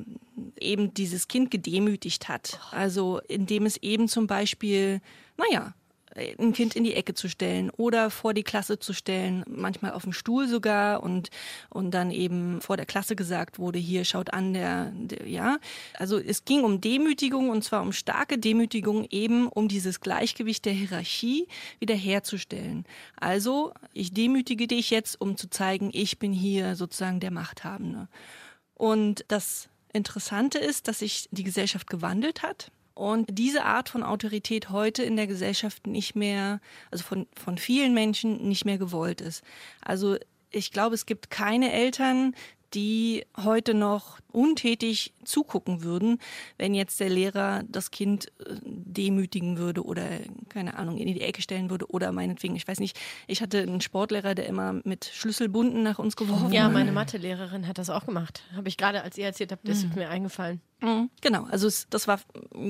[0.59, 2.59] eben dieses Kind gedemütigt hat.
[2.71, 5.01] Also indem es eben zum Beispiel,
[5.37, 5.73] naja,
[6.17, 10.03] ein Kind in die Ecke zu stellen oder vor die Klasse zu stellen, manchmal auf
[10.03, 11.29] dem Stuhl sogar und,
[11.69, 15.57] und dann eben vor der Klasse gesagt wurde, hier schaut an, der, der, ja.
[15.93, 20.73] Also es ging um Demütigung und zwar um starke Demütigung eben, um dieses Gleichgewicht der
[20.73, 21.47] Hierarchie
[21.79, 22.85] wiederherzustellen.
[23.19, 28.07] Also ich demütige dich jetzt, um zu zeigen, ich bin hier sozusagen der Machthabende.
[28.73, 34.69] Und das Interessante ist, dass sich die Gesellschaft gewandelt hat und diese Art von Autorität
[34.69, 36.59] heute in der Gesellschaft nicht mehr,
[36.91, 39.43] also von, von vielen Menschen nicht mehr gewollt ist.
[39.81, 40.17] Also
[40.49, 42.33] ich glaube, es gibt keine Eltern,
[42.73, 46.19] die heute noch untätig zugucken würden,
[46.57, 50.03] wenn jetzt der Lehrer das Kind äh, demütigen würde oder,
[50.49, 53.81] keine Ahnung, in die Ecke stellen würde oder meinetwegen, ich weiß nicht, ich hatte einen
[53.81, 58.43] Sportlehrer, der immer mit Schlüsselbunden nach uns geworfen Ja, meine Mathelehrerin hat das auch gemacht.
[58.55, 59.89] Habe ich gerade, als ihr erzählt habt, das mhm.
[59.89, 60.61] ist mir eingefallen.
[60.81, 61.09] Mhm.
[61.21, 62.19] Genau, also es, das war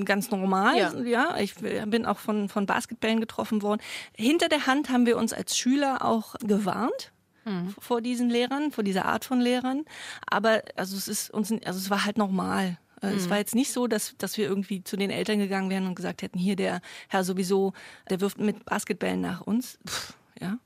[0.06, 0.78] ganz normal.
[0.78, 1.02] Ja.
[1.02, 1.38] ja.
[1.40, 3.82] ich bin auch von, von Basketballen getroffen worden.
[4.16, 7.12] Hinter der Hand haben wir uns als Schüler auch gewarnt
[7.48, 7.76] mhm.
[7.80, 9.86] vor diesen Lehrern, vor dieser Art von Lehrern.
[10.26, 12.78] Aber also es ist uns, also es war halt normal.
[13.02, 13.30] Äh, es mhm.
[13.32, 16.22] war jetzt nicht so, dass, dass wir irgendwie zu den Eltern gegangen wären und gesagt
[16.22, 17.74] hätten, hier der Herr sowieso,
[18.10, 19.80] der wirft mit Basketballen nach uns.
[19.88, 20.58] Pff, ja.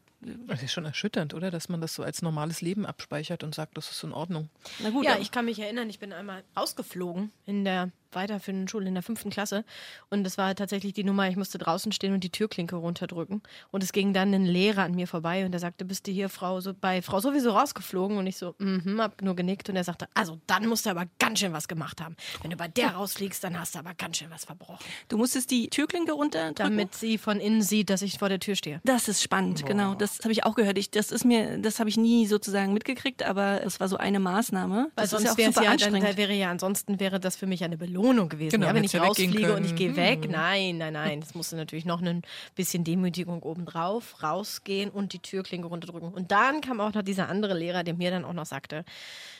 [0.47, 1.49] Das ist schon erschütternd, oder?
[1.49, 4.49] Dass man das so als normales Leben abspeichert und sagt, das ist in Ordnung.
[4.79, 8.87] Na gut, ja, ich kann mich erinnern, ich bin einmal ausgeflogen in der weiterführenden Schule
[8.87, 9.63] in der fünften Klasse.
[10.09, 13.41] Und das war tatsächlich die Nummer, ich musste draußen stehen und die Türklinke runterdrücken.
[13.71, 16.29] Und es ging dann ein Lehrer an mir vorbei und der sagte, bist du hier
[16.29, 18.17] Frau so bei Frau sowieso rausgeflogen?
[18.17, 20.91] Und ich so, mhm, mm hab nur genickt und er sagte, also dann musst du
[20.91, 22.15] aber ganz schön was gemacht haben.
[22.41, 24.85] Wenn du bei der rausfliegst, dann hast du aber ganz schön was verbrochen.
[25.07, 26.55] Du musstest die Türklinke runterdrücken?
[26.55, 28.79] Damit sie von innen sieht, dass ich vor der Tür stehe.
[28.83, 29.67] Das ist spannend, Boah.
[29.67, 29.95] genau.
[29.95, 30.77] Das habe ich auch gehört.
[30.77, 34.19] Ich, das ist mir, das habe ich nie sozusagen mitgekriegt, aber es war so eine
[34.19, 34.91] Maßnahme.
[34.95, 36.03] Weil das sonst ist ja auch super ja, anstrengend.
[36.03, 38.51] Dann, wäre ja, ansonsten wäre das für mich eine Belohnung gewesen.
[38.51, 40.25] Genau, ja, wenn ich rausfliege und ich gehe weg.
[40.25, 40.31] Mhm.
[40.31, 41.19] Nein, nein, nein.
[41.19, 42.21] Es musste natürlich noch ein
[42.55, 46.13] bisschen Demütigung obendrauf, rausgehen und die Türklinke runterdrücken.
[46.13, 48.85] Und dann kam auch noch dieser andere Lehrer, der mir dann auch noch sagte,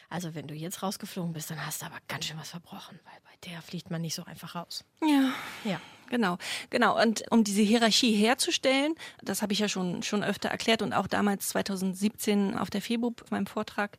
[0.10, 3.19] also wenn du jetzt rausgeflogen bist, dann hast du aber ganz schön was verbrochen, weil
[3.24, 4.84] bei der fliegt man nicht so einfach raus.
[5.02, 5.32] Ja.
[5.63, 5.80] Ja.
[6.12, 6.38] Genau,
[6.69, 7.02] genau.
[7.02, 11.08] Und um diese Hierarchie herzustellen, das habe ich ja schon, schon öfter erklärt und auch
[11.08, 13.97] damals 2017 auf der FEBUB, auf meinem Vortrag,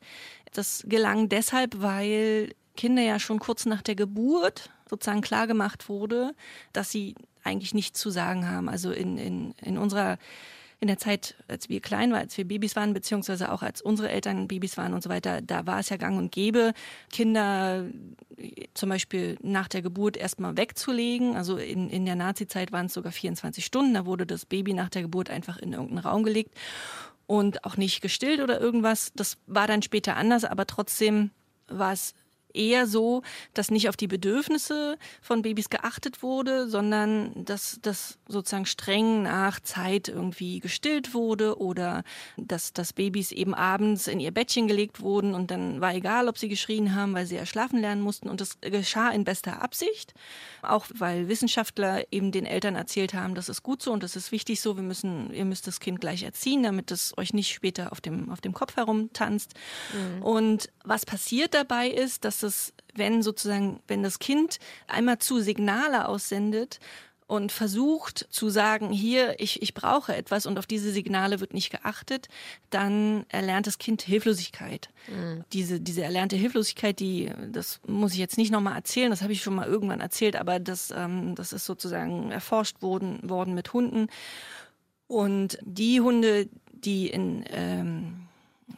[0.52, 6.34] das gelang deshalb, weil Kinder ja schon kurz nach der Geburt sozusagen klar gemacht wurde,
[6.72, 8.68] dass sie eigentlich nichts zu sagen haben.
[8.68, 10.18] Also in, in, in unserer
[10.82, 14.10] in der Zeit, als wir klein waren, als wir Babys waren, beziehungsweise auch als unsere
[14.10, 16.72] Eltern Babys waren und so weiter, da war es ja gang und gäbe,
[17.12, 17.86] Kinder
[18.74, 21.36] zum Beispiel nach der Geburt erstmal wegzulegen.
[21.36, 23.94] Also in, in der Nazi-Zeit waren es sogar 24 Stunden.
[23.94, 26.58] Da wurde das Baby nach der Geburt einfach in irgendeinen Raum gelegt
[27.28, 29.12] und auch nicht gestillt oder irgendwas.
[29.14, 31.30] Das war dann später anders, aber trotzdem
[31.68, 32.14] war es
[32.54, 33.22] eher so,
[33.54, 39.60] dass nicht auf die Bedürfnisse von Babys geachtet wurde, sondern dass das sozusagen streng nach
[39.60, 42.04] Zeit irgendwie gestillt wurde oder
[42.36, 46.38] dass, dass Babys eben abends in ihr Bettchen gelegt wurden und dann war egal, ob
[46.38, 50.14] sie geschrien haben, weil sie ja schlafen lernen mussten und das geschah in bester Absicht,
[50.62, 54.32] auch weil Wissenschaftler eben den Eltern erzählt haben, das ist gut so und das ist
[54.32, 57.92] wichtig so, wir müssen, ihr müsst das Kind gleich erziehen, damit es euch nicht später
[57.92, 59.54] auf dem, auf dem Kopf herumtanzt.
[59.92, 60.22] Mhm.
[60.22, 66.08] Und was passiert dabei ist, dass es, wenn sozusagen, wenn das Kind einmal zu Signale
[66.08, 66.80] aussendet,
[67.32, 71.70] und versucht zu sagen, hier, ich, ich brauche etwas und auf diese Signale wird nicht
[71.70, 72.28] geachtet,
[72.68, 74.90] dann erlernt das Kind Hilflosigkeit.
[75.08, 75.42] Mhm.
[75.54, 79.42] Diese, diese erlernte Hilflosigkeit, die, das muss ich jetzt nicht nochmal erzählen, das habe ich
[79.42, 84.08] schon mal irgendwann erzählt, aber das, ähm, das ist sozusagen erforscht worden, worden mit Hunden.
[85.06, 88.28] Und die Hunde, die in ähm,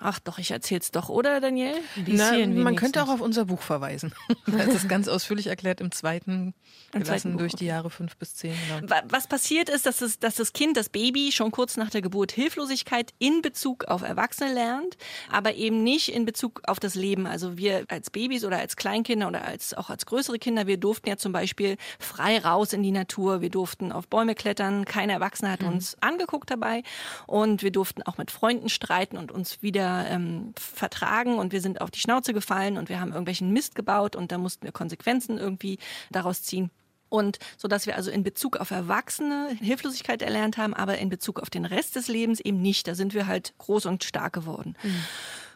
[0.00, 1.74] Ach doch, ich erzähl's doch, oder Daniel?
[2.06, 4.12] Na, man könnte auch auf unser Buch verweisen.
[4.46, 6.52] da ist es ganz ausführlich erklärt im zweiten,
[6.92, 8.54] Im gelassen zweiten Buch, durch die Jahre fünf bis zehn.
[8.78, 8.90] Genau.
[8.90, 12.02] Wa- Was passiert ist, dass, es, dass das Kind, das Baby, schon kurz nach der
[12.02, 14.96] Geburt Hilflosigkeit in Bezug auf Erwachsene lernt,
[15.30, 17.26] aber eben nicht in Bezug auf das Leben.
[17.26, 21.08] Also wir als Babys oder als Kleinkinder oder als, auch als größere Kinder, wir durften
[21.08, 25.52] ja zum Beispiel frei raus in die Natur, wir durften auf Bäume klettern, kein Erwachsener
[25.52, 26.82] hat uns angeguckt dabei
[27.28, 31.80] und wir durften auch mit Freunden streiten und uns wieder ähm, vertragen und wir sind
[31.80, 35.38] auf die Schnauze gefallen und wir haben irgendwelchen Mist gebaut und da mussten wir Konsequenzen
[35.38, 35.78] irgendwie
[36.10, 36.70] daraus ziehen.
[37.08, 41.40] Und so dass wir also in Bezug auf Erwachsene Hilflosigkeit erlernt haben, aber in Bezug
[41.40, 42.88] auf den Rest des Lebens eben nicht.
[42.88, 44.76] Da sind wir halt groß und stark geworden.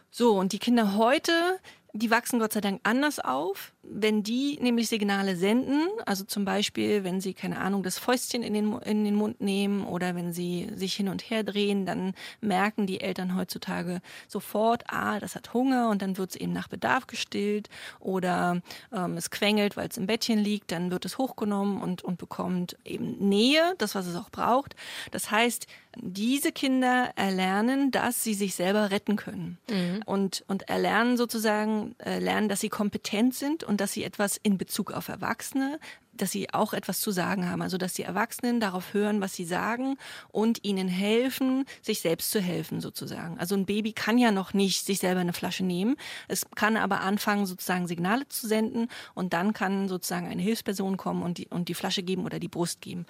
[0.09, 1.59] So, und die Kinder heute,
[1.93, 3.73] die wachsen Gott sei Dank anders auf.
[3.91, 8.53] Wenn die nämlich Signale senden, also zum Beispiel, wenn sie, keine Ahnung, das Fäustchen in
[8.53, 12.85] den, in den Mund nehmen oder wenn sie sich hin und her drehen, dann merken
[12.85, 17.07] die Eltern heutzutage sofort, ah, das hat Hunger und dann wird es eben nach Bedarf
[17.07, 18.61] gestillt oder
[18.93, 22.77] ähm, es quengelt, weil es im Bettchen liegt, dann wird es hochgenommen und, und bekommt
[22.85, 24.75] eben Nähe, das, was es auch braucht.
[25.11, 29.57] Das heißt, diese Kinder erlernen, dass sie sich selber retten können
[30.05, 34.57] und, und erlernen sozusagen, äh, lernen, dass sie kompetent sind und dass sie etwas in
[34.57, 35.79] Bezug auf Erwachsene,
[36.13, 37.61] dass sie auch etwas zu sagen haben.
[37.61, 39.97] Also, dass die Erwachsenen darauf hören, was sie sagen
[40.29, 43.39] und ihnen helfen, sich selbst zu helfen sozusagen.
[43.39, 45.95] Also ein Baby kann ja noch nicht sich selber eine Flasche nehmen.
[46.27, 51.23] Es kann aber anfangen, sozusagen Signale zu senden und dann kann sozusagen eine Hilfsperson kommen
[51.23, 53.05] und die, und die Flasche geben oder die Brust geben.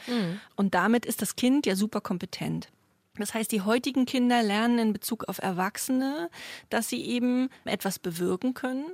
[0.55, 2.69] Und damit ist das Kind ja super kompetent.
[3.17, 6.29] Das heißt, die heutigen Kinder lernen in Bezug auf Erwachsene,
[6.69, 8.85] dass sie eben etwas bewirken können.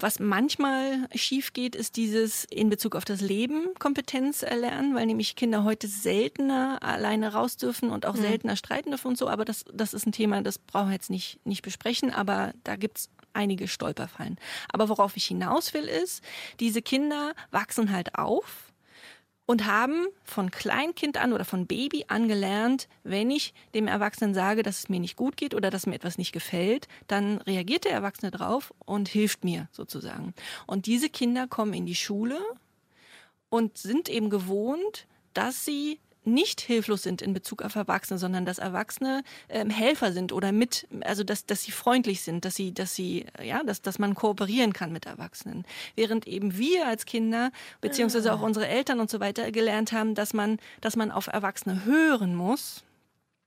[0.00, 5.36] Was manchmal schief geht, ist dieses in Bezug auf das Leben Kompetenz erlernen, weil nämlich
[5.36, 9.28] Kinder heute seltener alleine raus dürfen und auch seltener streiten dürfen und so.
[9.28, 12.76] Aber das, das ist ein Thema, das brauchen wir jetzt nicht, nicht besprechen, aber da
[12.76, 14.38] gibt's einige Stolperfallen.
[14.72, 16.22] Aber worauf ich hinaus will, ist,
[16.60, 18.69] diese Kinder wachsen halt auf
[19.50, 24.62] und haben von Kleinkind an oder von Baby an gelernt, wenn ich dem Erwachsenen sage,
[24.62, 27.90] dass es mir nicht gut geht oder dass mir etwas nicht gefällt, dann reagiert der
[27.90, 30.34] Erwachsene drauf und hilft mir sozusagen.
[30.68, 32.38] Und diese Kinder kommen in die Schule
[33.48, 35.98] und sind eben gewohnt, dass sie
[36.32, 40.86] nicht hilflos sind in Bezug auf Erwachsene, sondern dass Erwachsene ähm, Helfer sind oder mit,
[41.02, 44.72] also dass, dass sie freundlich sind, dass sie, dass sie, ja, dass, dass man kooperieren
[44.72, 45.64] kann mit Erwachsenen.
[45.94, 50.32] Während eben wir als Kinder, beziehungsweise auch unsere Eltern und so weiter gelernt haben, dass
[50.32, 52.84] man, dass man auf Erwachsene hören muss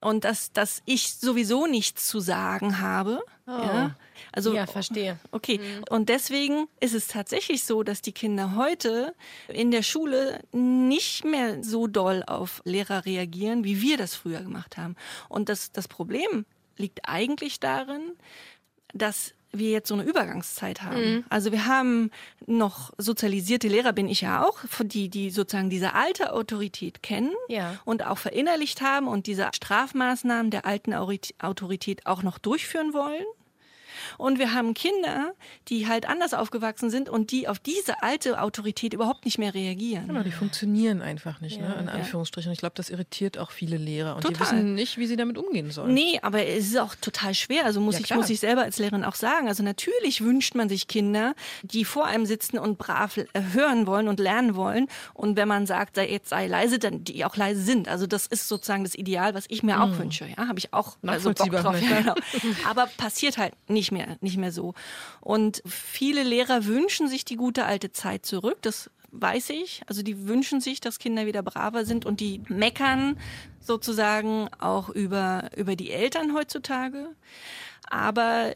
[0.04, 3.24] und dass, dass ich sowieso nichts zu sagen habe.
[3.48, 3.96] Ja,
[4.32, 5.20] also Ja, verstehe.
[5.32, 9.14] Okay, und deswegen ist es tatsächlich so, dass die Kinder heute
[9.48, 14.78] in der Schule nicht mehr so doll auf Lehrer reagieren, wie wir das früher gemacht
[14.78, 14.96] haben.
[15.30, 16.46] Und das, das Problem
[16.78, 18.14] liegt eigentlich darin,
[18.94, 21.24] dass wir jetzt so eine Übergangszeit haben.
[21.30, 22.10] Also wir haben
[22.48, 27.76] noch sozialisierte Lehrer, bin ich ja auch, die, die sozusagen diese alte Autorität kennen Ja.
[27.86, 33.24] und auch verinnerlicht haben und diese Strafmaßnahmen der alten Autorität auch noch durchführen wollen.
[34.18, 35.34] Und wir haben Kinder,
[35.68, 40.08] die halt anders aufgewachsen sind und die auf diese alte Autorität überhaupt nicht mehr reagieren.
[40.08, 41.76] Genau, die funktionieren einfach nicht, ne?
[41.80, 42.52] in Anführungsstrichen.
[42.52, 44.42] Ich glaube, das irritiert auch viele Lehrer und die Total.
[44.48, 45.94] wissen nicht, wie sie damit umgehen sollen.
[45.94, 47.66] Nee, aber es ist auch total schwer.
[47.66, 49.48] Also muss Ja, ich muss ich selber als Lehrerin auch sagen.
[49.48, 54.08] Also natürlich wünscht man sich Kinder, die vor einem sitzen und brav äh, hören wollen
[54.08, 54.88] und lernen wollen.
[55.14, 57.88] Und wenn man sagt, sei jetzt sei leise, dann die auch leise sind.
[57.88, 60.28] Also das ist sozusagen das Ideal, was ich mir auch wünsche.
[60.38, 61.56] Ja, habe ich auch also Bock Mhm.
[61.56, 61.76] Drauf.
[61.80, 62.16] na Ja, genau.
[62.70, 64.74] Aber passiert halt nicht mehr, nicht mehr so.
[65.22, 68.58] Und viele Lehrer wünschen sich die gute alte Zeit zurück.
[68.62, 69.82] Das weiß ich.
[69.88, 73.18] Also die wünschen sich, dass Kinder wieder braver sind und die meckern
[73.60, 77.10] sozusagen auch über, über die Eltern heutzutage.
[77.90, 78.54] Aber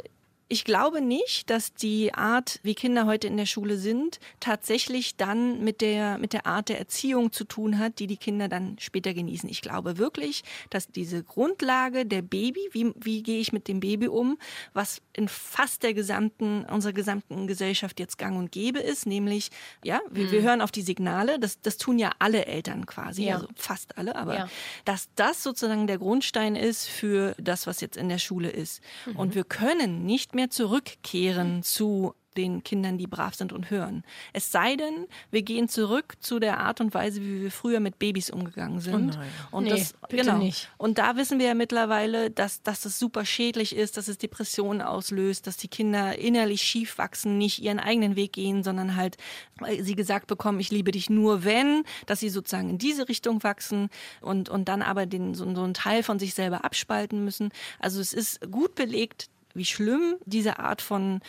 [0.50, 5.64] ich glaube nicht, dass die Art, wie Kinder heute in der Schule sind, tatsächlich dann
[5.64, 9.14] mit der, mit der Art der Erziehung zu tun hat, die die Kinder dann später
[9.14, 9.50] genießen.
[9.50, 14.08] Ich glaube wirklich, dass diese Grundlage der Baby, wie, wie gehe ich mit dem Baby
[14.08, 14.38] um,
[14.74, 19.50] was in fast der gesamten, unserer gesamten Gesellschaft jetzt gang und gäbe ist, nämlich,
[19.84, 23.36] ja, wir, wir hören auf die Signale, das, das tun ja alle Eltern quasi, Ja.
[23.36, 24.50] also fast alle, aber Ja.
[24.86, 28.82] dass das sozusagen der Grundstein ist für das, was jetzt in der Schule ist.
[29.16, 34.04] Und wir können nicht mehr zurückkehren zu den Kindern, die brav sind und hören.
[34.32, 38.00] Es sei denn, wir gehen zurück zu der Art und Weise, wie wir früher mit
[38.00, 39.18] Babys umgegangen sind.
[39.18, 39.28] nein.
[39.52, 40.38] Und Nee, das, bitte genau.
[40.38, 40.70] nicht.
[40.78, 44.82] Und da wissen wir ja mittlerweile, dass, dass das super schädlich ist, dass es Depressionen
[44.82, 49.18] auslöst, dass die Kinder innerlich schief wachsen, nicht ihren eigenen Weg gehen, sondern halt,
[49.58, 53.44] weil sie gesagt bekommen, ich liebe dich nur wenn, dass sie sozusagen in diese Richtung
[53.44, 53.90] wachsen
[54.22, 57.50] und, und dann aber den, so, so einen Teil von sich selber abspalten müssen.
[57.80, 61.22] Also es ist gut belegt, wie schlimm diese Art von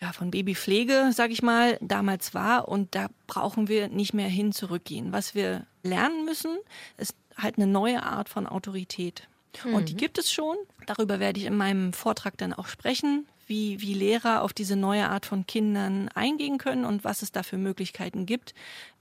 [0.00, 2.68] ja, von Babypflege, sag ich mal, damals war.
[2.68, 5.12] Und da brauchen wir nicht mehr hin zurückgehen.
[5.12, 6.56] Was wir lernen müssen,
[6.98, 9.28] ist halt eine neue Art von Autorität.
[9.64, 9.74] Mhm.
[9.74, 9.98] Und die mhm.
[9.98, 10.56] gibt es schon.
[10.86, 15.08] Darüber werde ich in meinem Vortrag dann auch sprechen, wie, wie Lehrer auf diese neue
[15.08, 18.54] Art von Kindern eingehen können und was es da für Möglichkeiten gibt.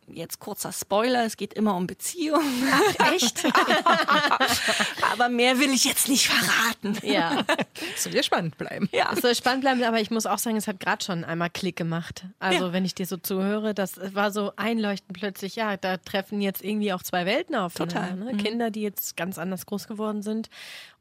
[0.09, 2.71] Jetzt kurzer Spoiler, es geht immer um Beziehungen.
[2.71, 3.43] Ach, echt?
[5.11, 6.97] aber mehr will ich jetzt nicht verraten.
[7.05, 7.43] Ja.
[7.93, 8.87] Es soll ja spannend bleiben.
[8.93, 9.11] Ja.
[9.11, 11.75] Es soll spannend bleiben, aber ich muss auch sagen, es hat gerade schon einmal Klick
[11.75, 12.23] gemacht.
[12.39, 12.73] Also, ja.
[12.73, 16.93] wenn ich dir so zuhöre, das war so einleuchtend plötzlich, ja, da treffen jetzt irgendwie
[16.93, 17.73] auch zwei Welten auf.
[17.73, 18.15] Total.
[18.15, 18.33] Ne?
[18.33, 18.37] Mhm.
[18.37, 20.49] Kinder, die jetzt ganz anders groß geworden sind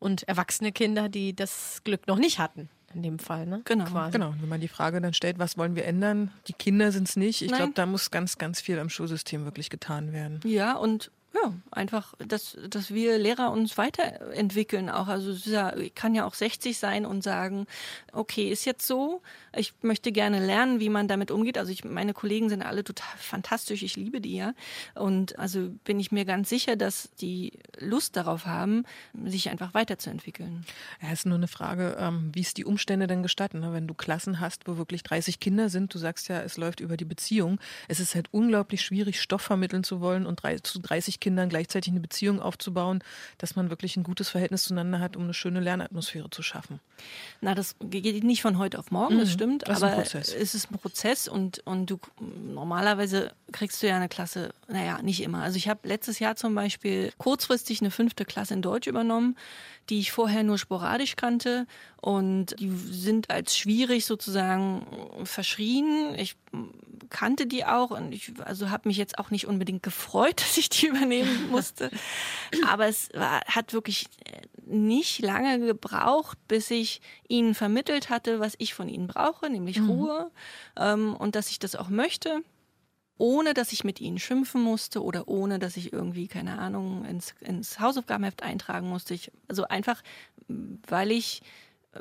[0.01, 3.47] und erwachsene Kinder, die das Glück noch nicht hatten in dem Fall.
[3.47, 3.63] Ne?
[3.65, 3.85] Genau.
[3.85, 4.13] Quasi.
[4.13, 4.35] genau.
[4.41, 6.31] Wenn man die Frage dann stellt, was wollen wir ändern?
[6.49, 7.43] Die Kinder sind es nicht.
[7.43, 10.41] Ich glaube, da muss ganz, ganz viel am Schulsystem wirklich getan werden.
[10.45, 11.11] Ja, und
[11.43, 15.09] ja, einfach, dass, dass wir Lehrer uns weiterentwickeln auch.
[15.09, 17.67] Also ja, kann ja auch 60 sein und sagen,
[18.13, 19.23] okay, ist jetzt so,
[19.55, 21.59] ich möchte gerne lernen, wie man damit umgeht.
[21.59, 24.55] Also ich, meine Kollegen sind alle total fantastisch, ich liebe die ja.
[24.95, 28.85] Und also bin ich mir ganz sicher, dass die Lust darauf haben,
[29.25, 30.65] sich einfach weiterzuentwickeln.
[31.03, 33.61] Ja, ist nur eine Frage, ähm, wie es die Umstände denn gestatten.
[33.61, 33.73] Ne?
[33.73, 36.97] Wenn du Klassen hast, wo wirklich 30 Kinder sind, du sagst ja, es läuft über
[36.97, 37.59] die Beziehung.
[37.89, 42.01] Es ist halt unglaublich schwierig, Stoff vermitteln zu wollen und zu 30 Kindern gleichzeitig eine
[42.01, 43.03] Beziehung aufzubauen,
[43.39, 46.81] dass man wirklich ein gutes Verhältnis zueinander hat, um eine schöne Lernatmosphäre zu schaffen.
[47.41, 49.21] Na, das geht nicht von heute auf morgen, mhm.
[49.21, 50.15] das stimmt stimmt, aber es
[50.55, 55.43] ist ein Prozess und, und du normalerweise kriegst du ja eine Klasse, naja, nicht immer.
[55.43, 59.37] Also ich habe letztes Jahr zum Beispiel kurzfristig eine fünfte Klasse in Deutsch übernommen,
[59.89, 61.67] die ich vorher nur sporadisch kannte
[62.01, 64.87] und die sind als schwierig sozusagen
[65.25, 66.15] verschrien.
[66.19, 66.37] Ich
[67.11, 70.69] kannte die auch und ich also habe mich jetzt auch nicht unbedingt gefreut, dass ich
[70.69, 71.91] die übernehmen musste.
[72.69, 74.07] Aber es war, hat wirklich
[74.65, 79.91] nicht lange gebraucht, bis ich ihnen vermittelt hatte, was ich von ihnen brauche, nämlich mhm.
[79.91, 80.31] Ruhe
[80.77, 82.43] ähm, und dass ich das auch möchte
[83.19, 87.35] ohne dass ich mit ihnen schimpfen musste oder ohne dass ich irgendwie, keine Ahnung, ins,
[87.41, 89.15] ins Hausaufgabenheft eintragen musste.
[89.15, 90.03] Ich, also einfach,
[90.49, 91.43] weil ich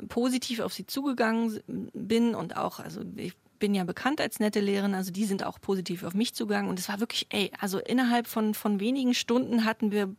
[0.08, 1.60] positiv auf sie zugegangen
[1.92, 5.60] bin und auch, also ich bin ja bekannt als nette Lehrerin, also die sind auch
[5.60, 9.64] positiv auf mich zugegangen und es war wirklich, ey, also innerhalb von, von wenigen Stunden
[9.64, 10.14] hatten wir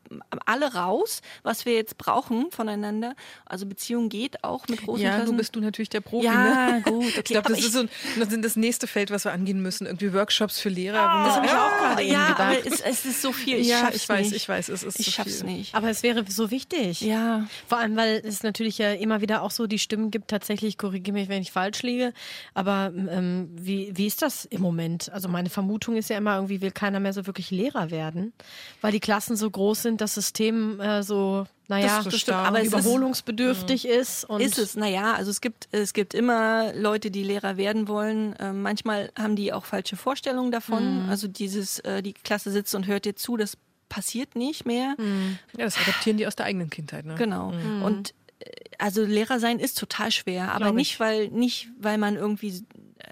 [0.46, 3.16] alle raus, was wir jetzt brauchen voneinander.
[3.46, 5.32] Also Beziehung geht auch mit großen Ja, Klassen.
[5.32, 6.26] du bist du natürlich der Profi.
[6.26, 6.82] Ja, ne?
[6.84, 7.06] gut.
[7.08, 7.20] Okay.
[7.20, 7.84] Ich glaube, das ist so
[8.20, 9.86] das, das nächste Feld, was wir angehen müssen.
[9.86, 10.98] Irgendwie Workshops für Lehrer.
[11.00, 13.58] Oh, das habe ich auch gerade Ja, aber es, es, ist so viel.
[13.58, 14.36] Ich ja, ich weiß, nicht.
[14.36, 15.46] ich weiß, es ist Ich so schaff's viel.
[15.52, 15.76] nicht.
[15.76, 17.02] Aber es wäre so wichtig.
[17.02, 17.48] Ja.
[17.68, 21.14] Vor allem, weil es natürlich ja immer wieder auch so die Stimmen gibt, tatsächlich, korrigiere
[21.14, 22.14] mich, wenn ich falsch liege,
[22.54, 25.12] aber ähm, wie, wie ist das im Moment?
[25.12, 28.34] Also meine Vermutung ist ja immer, irgendwie will keiner mehr so wirklich Lehrer werden,
[28.82, 33.86] weil die Klassen so groß sind, das System äh, so naja, das, das aber überholungsbedürftig
[33.86, 34.30] ist, ist.
[34.30, 38.36] Und ist es, naja, also es gibt, es gibt immer Leute, die Lehrer werden wollen.
[38.40, 41.04] Ähm, manchmal haben die auch falsche Vorstellungen davon.
[41.04, 41.10] Mhm.
[41.10, 43.58] Also dieses, äh, die Klasse sitzt und hört dir zu, das
[43.90, 44.96] passiert nicht mehr.
[44.98, 45.40] Mhm.
[45.58, 47.06] Ja, das adaptieren die aus der eigenen Kindheit.
[47.06, 47.16] Ne?
[47.16, 47.52] Genau.
[47.52, 47.84] Mhm.
[47.84, 48.46] Und äh,
[48.78, 52.64] also Lehrer sein ist total schwer, aber nicht weil nicht weil man irgendwie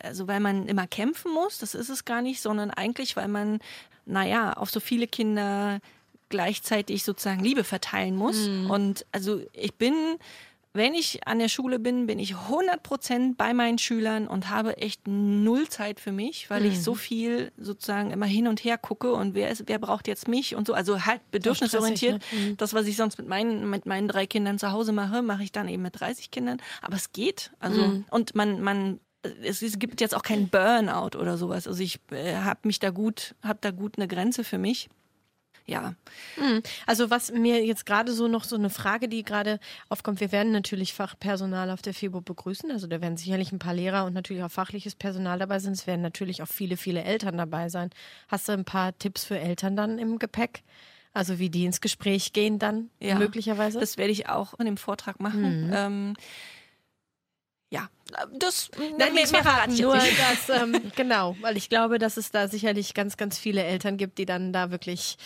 [0.03, 3.59] also weil man immer kämpfen muss, das ist es gar nicht, sondern eigentlich weil man
[4.05, 5.79] naja, auf so viele Kinder
[6.29, 8.47] gleichzeitig sozusagen Liebe verteilen muss.
[8.47, 8.69] Mhm.
[8.69, 9.93] Und also ich bin,
[10.73, 14.77] wenn ich an der Schule bin, bin ich 100 Prozent bei meinen Schülern und habe
[14.77, 16.71] echt null Zeit für mich, weil mhm.
[16.71, 20.27] ich so viel sozusagen immer hin und her gucke und wer ist, wer braucht jetzt
[20.27, 20.73] mich und so.
[20.73, 22.21] Also halt bedürfnisorientiert.
[22.21, 22.49] Das, ne?
[22.49, 22.57] mhm.
[22.57, 25.51] das was ich sonst mit meinen, mit meinen drei Kindern zu Hause mache, mache ich
[25.51, 26.57] dann eben mit 30 Kindern.
[26.81, 27.51] Aber es geht.
[27.59, 28.05] Also, mhm.
[28.09, 28.99] und man, man,
[29.43, 31.67] es, gibt jetzt auch keinen Burnout oder sowas.
[31.67, 34.89] Also ich äh, habe mich da gut, habe da gut eine Grenze für mich
[35.65, 35.95] ja.
[36.35, 36.61] Hm.
[36.85, 39.59] Also was mir jetzt gerade so noch so eine Frage, die gerade
[39.89, 43.73] aufkommt, wir werden natürlich Fachpersonal auf der FIBO begrüßen, also da werden sicherlich ein paar
[43.73, 47.37] Lehrer und natürlich auch fachliches Personal dabei sein, es werden natürlich auch viele, viele Eltern
[47.37, 47.89] dabei sein.
[48.27, 50.63] Hast du ein paar Tipps für Eltern dann im Gepäck?
[51.13, 53.79] Also wie die ins Gespräch gehen dann ja, möglicherweise?
[53.79, 55.67] Das werde ich auch in dem Vortrag machen.
[55.67, 55.73] Mhm.
[55.73, 56.13] Ähm,
[58.37, 62.47] das Nein, mir, mir verraten nur das ähm, genau, weil ich glaube, dass es da
[62.47, 65.17] sicherlich ganz, ganz viele Eltern gibt, die dann da wirklich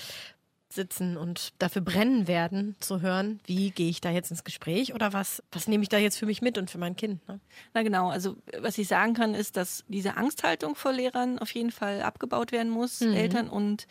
[0.71, 5.13] sitzen und dafür brennen werden, zu hören, wie gehe ich da jetzt ins Gespräch oder
[5.13, 7.27] was, was nehme ich da jetzt für mich mit und für mein Kind.
[7.27, 7.39] Ne?
[7.73, 11.71] Na genau, also was ich sagen kann, ist, dass diese Angsthaltung vor Lehrern auf jeden
[11.71, 13.01] Fall abgebaut werden muss.
[13.01, 13.13] Mhm.
[13.13, 13.87] Eltern und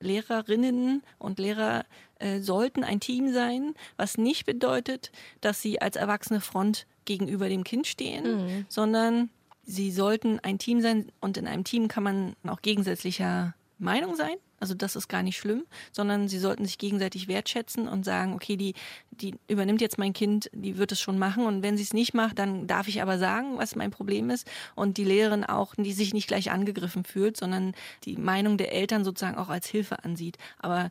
[0.00, 1.84] Lehrerinnen und Lehrer
[2.18, 7.64] äh, sollten ein Team sein, was nicht bedeutet, dass sie als erwachsene Front gegenüber dem
[7.64, 8.66] Kind stehen, mhm.
[8.68, 9.30] sondern
[9.64, 14.36] sie sollten ein Team sein und in einem Team kann man auch gegensätzlicher Meinung sein.
[14.60, 18.56] Also das ist gar nicht schlimm, sondern sie sollten sich gegenseitig wertschätzen und sagen, okay,
[18.56, 18.72] die,
[19.10, 21.44] die übernimmt jetzt mein Kind, die wird es schon machen.
[21.44, 24.48] Und wenn sie es nicht macht, dann darf ich aber sagen, was mein Problem ist.
[24.74, 27.74] Und die Lehrerin auch, die sich nicht gleich angegriffen fühlt, sondern
[28.04, 30.38] die Meinung der Eltern sozusagen auch als Hilfe ansieht.
[30.58, 30.90] Aber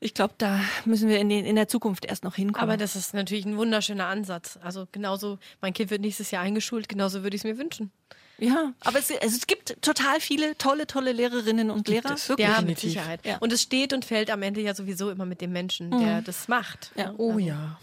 [0.00, 2.62] ich glaube, da müssen wir in, den, in der Zukunft erst noch hinkommen.
[2.62, 4.58] Aber das ist natürlich ein wunderschöner Ansatz.
[4.62, 7.90] Also genauso, mein Kind wird nächstes Jahr eingeschult, genauso würde ich es mir wünschen.
[8.38, 12.12] Ja, aber es, also es gibt total viele tolle, tolle Lehrerinnen und Lehrer.
[12.12, 12.28] es.
[12.28, 12.46] Wirklich.
[12.46, 12.90] Ja, mit Definitiv.
[12.90, 13.20] Sicherheit.
[13.24, 13.38] Ja.
[13.38, 16.46] Und es steht und fällt am Ende ja sowieso immer mit dem Menschen, der das
[16.46, 16.90] macht.
[16.96, 17.14] Ja.
[17.16, 17.78] Oh ja.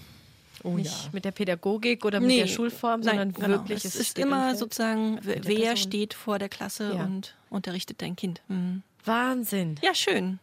[0.66, 1.10] Oh Nicht ja.
[1.12, 2.40] mit der Pädagogik oder mit Nee.
[2.42, 3.48] der Schulform, sondern Nein, genau.
[3.50, 5.76] wirklich Es es ist immer sozusagen, wer Person.
[5.78, 7.04] steht vor der Klasse Ja.
[7.04, 8.42] und unterrichtet dein Kind.
[8.48, 8.84] Mhm.
[9.04, 9.78] Wahnsinn.
[9.82, 10.40] Ja, schön.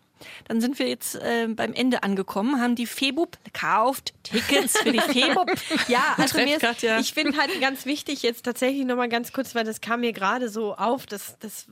[0.49, 5.01] Dann sind wir jetzt äh, beim Ende angekommen, haben die Febub gekauft, Tickets für die
[5.01, 5.51] Febub.
[5.89, 6.99] Ja, also mir ist, Katja.
[7.01, 10.49] ich finde halt ganz wichtig jetzt tatsächlich nochmal ganz kurz, weil das kam mir gerade
[10.49, 11.67] so auf, das, das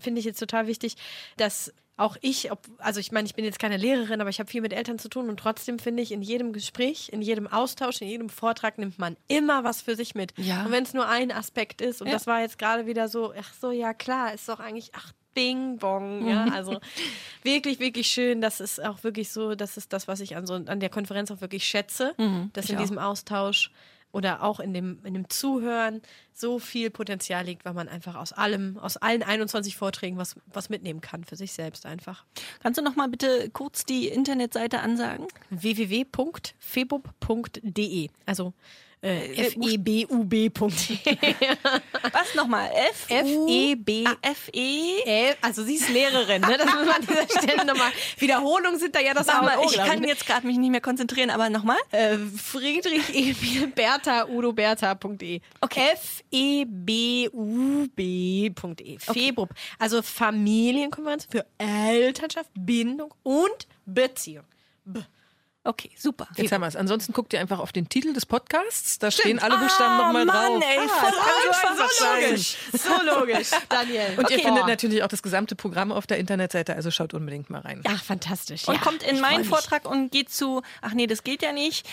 [0.00, 0.96] finde ich jetzt total wichtig,
[1.36, 4.50] dass auch ich, ob, also ich meine, ich bin jetzt keine Lehrerin, aber ich habe
[4.50, 8.00] viel mit Eltern zu tun und trotzdem finde ich, in jedem Gespräch, in jedem Austausch,
[8.00, 10.32] in jedem Vortrag nimmt man immer was für sich mit.
[10.36, 10.64] Ja.
[10.64, 12.14] Und wenn es nur ein Aspekt ist, und Ja.
[12.14, 15.78] das war jetzt gerade wieder so, ach so, ja klar, ist doch eigentlich, ach Bing
[15.78, 16.80] Bong, ja, also
[17.42, 18.40] wirklich, wirklich schön.
[18.40, 21.30] Das ist auch wirklich so, das ist das, was ich an so an der Konferenz
[21.30, 22.14] auch wirklich schätze,
[22.52, 22.80] dass ich in auch.
[22.80, 23.70] diesem Austausch
[24.14, 26.00] oder auch in dem, in dem Zuhören
[26.32, 30.70] so viel Potenzial liegt, weil man einfach aus allem, aus allen 21 Vorträgen was, was
[30.70, 32.24] mitnehmen kann für sich selbst einfach.
[32.62, 35.26] Kannst du noch mal bitte kurz die Internetseite ansagen?
[35.50, 38.52] www.febub.de Also
[39.04, 40.58] äh, F-E-B-U-B.de.
[42.12, 42.70] Was nochmal?
[42.90, 43.06] F?
[43.10, 44.04] F-E-B.
[44.06, 45.00] Ah, F-E?
[45.04, 46.56] Äh, Also sie ist Lehrerin, ne?
[46.56, 47.90] Das muss man an dieser Stelle nochmal.
[48.18, 51.30] Wiederholungen sind da ja das Sag mal, ich kann jetzt gerade mich nicht mehr konzentrieren,
[51.30, 51.76] aber nochmal?
[51.90, 55.40] äh, Friedrich Emil Bertha Udo Bertha.de.
[55.60, 55.80] Okay.
[57.54, 58.98] F-E-B-U-B.de.
[58.98, 59.50] Febub.
[59.78, 64.44] Also Familienkonferenz für Elternschaft, Bindung und Beziehung.
[65.66, 66.28] Okay, super.
[66.36, 66.76] Jetzt haben wir es.
[66.76, 68.98] Ansonsten guckt ihr einfach auf den Titel des Podcasts.
[68.98, 70.62] Da stehen alle Buchstaben nochmal Mann, drauf.
[70.70, 72.22] ey, Ah, voll so einfach so sein.
[72.30, 72.56] logisch.
[72.72, 74.02] So logisch, Daniel.
[74.18, 74.42] Und ihr Okay.
[74.44, 77.82] findet natürlich auch das gesamte Programm auf der Internetseite, also schaut unbedingt mal rein.
[77.86, 78.68] Ja, fantastisch.
[78.68, 79.44] Und ja, kommt in meinen.
[79.44, 81.86] Vortrag und geht zu, ach nee, das geht ja nicht,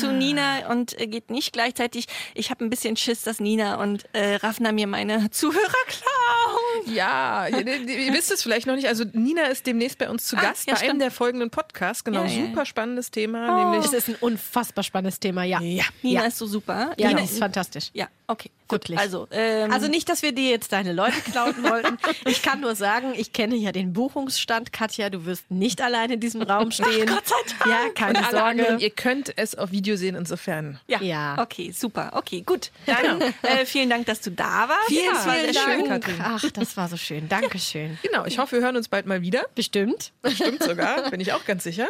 [0.00, 2.06] zu Nina und äh, geht nicht gleichzeitig.
[2.34, 6.94] Ich habe ein bisschen Schiss, dass Nina und äh, Raffner mir meine Zuhörer klauen.
[6.94, 8.88] Ja, ihr, ihr wisst es vielleicht noch nicht.
[8.88, 11.02] Also Nina ist demnächst bei uns zu Ah, Gast ja, bei einem stimmt.
[11.02, 12.02] der folgenden Podcasts.
[12.04, 12.28] Genau, ja.
[12.46, 15.60] super spannendes Thema, nämlich Das ist ein unfassbar spannendes Thema, ja.
[15.60, 15.84] ja.
[16.02, 16.26] Nina Ja.
[16.26, 16.92] ist so super.
[16.98, 17.90] Ja, Nina das ist fantastisch.
[17.92, 18.50] Ja, okay.
[18.66, 18.80] Gut.
[18.88, 18.98] Wirklich.
[18.98, 21.98] Also, ähm, Also nicht, dass wir dir jetzt deine Leute klauen wollten.
[22.26, 24.72] Ich kann nur sagen, ich kenne ja den Buchungsstand.
[24.72, 27.06] Katja, du wirst nicht allein in diesem Raum stehen.
[27.06, 27.66] Gott sei Dank.
[27.70, 28.84] Ja, keine Und alle anderen, Sorge.
[28.84, 30.80] ihr könnt es auf Video sehen, insofern.
[30.88, 31.00] ja.
[31.02, 31.36] Ja.
[31.38, 32.12] Okay, super.
[32.14, 32.70] Okay, gut.
[32.86, 34.86] Dann äh, vielen Dank, dass du da warst.
[34.88, 36.04] Vielen, Ja, war vielen sehr schön, Dank.
[36.04, 36.20] Katrin.
[36.24, 37.28] Ach, das war so schön.
[37.28, 37.98] Dankeschön.
[38.02, 39.44] Genau, ich hoffe, wir hören uns bald mal wieder.
[39.54, 40.12] Bestimmt.
[40.34, 41.88] Stimmt sogar, bin ich auch ganz sicher.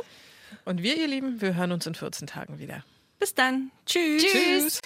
[0.64, 2.84] Und wir, ihr Lieben, wir hören uns in 14 Tagen wieder.
[3.18, 3.70] Bis dann.
[3.86, 4.24] Tschüss.
[4.24, 4.80] Tschüss.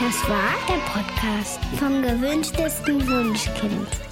[0.00, 4.11] Das war der Podcast vom gewünschtesten Wunschkind.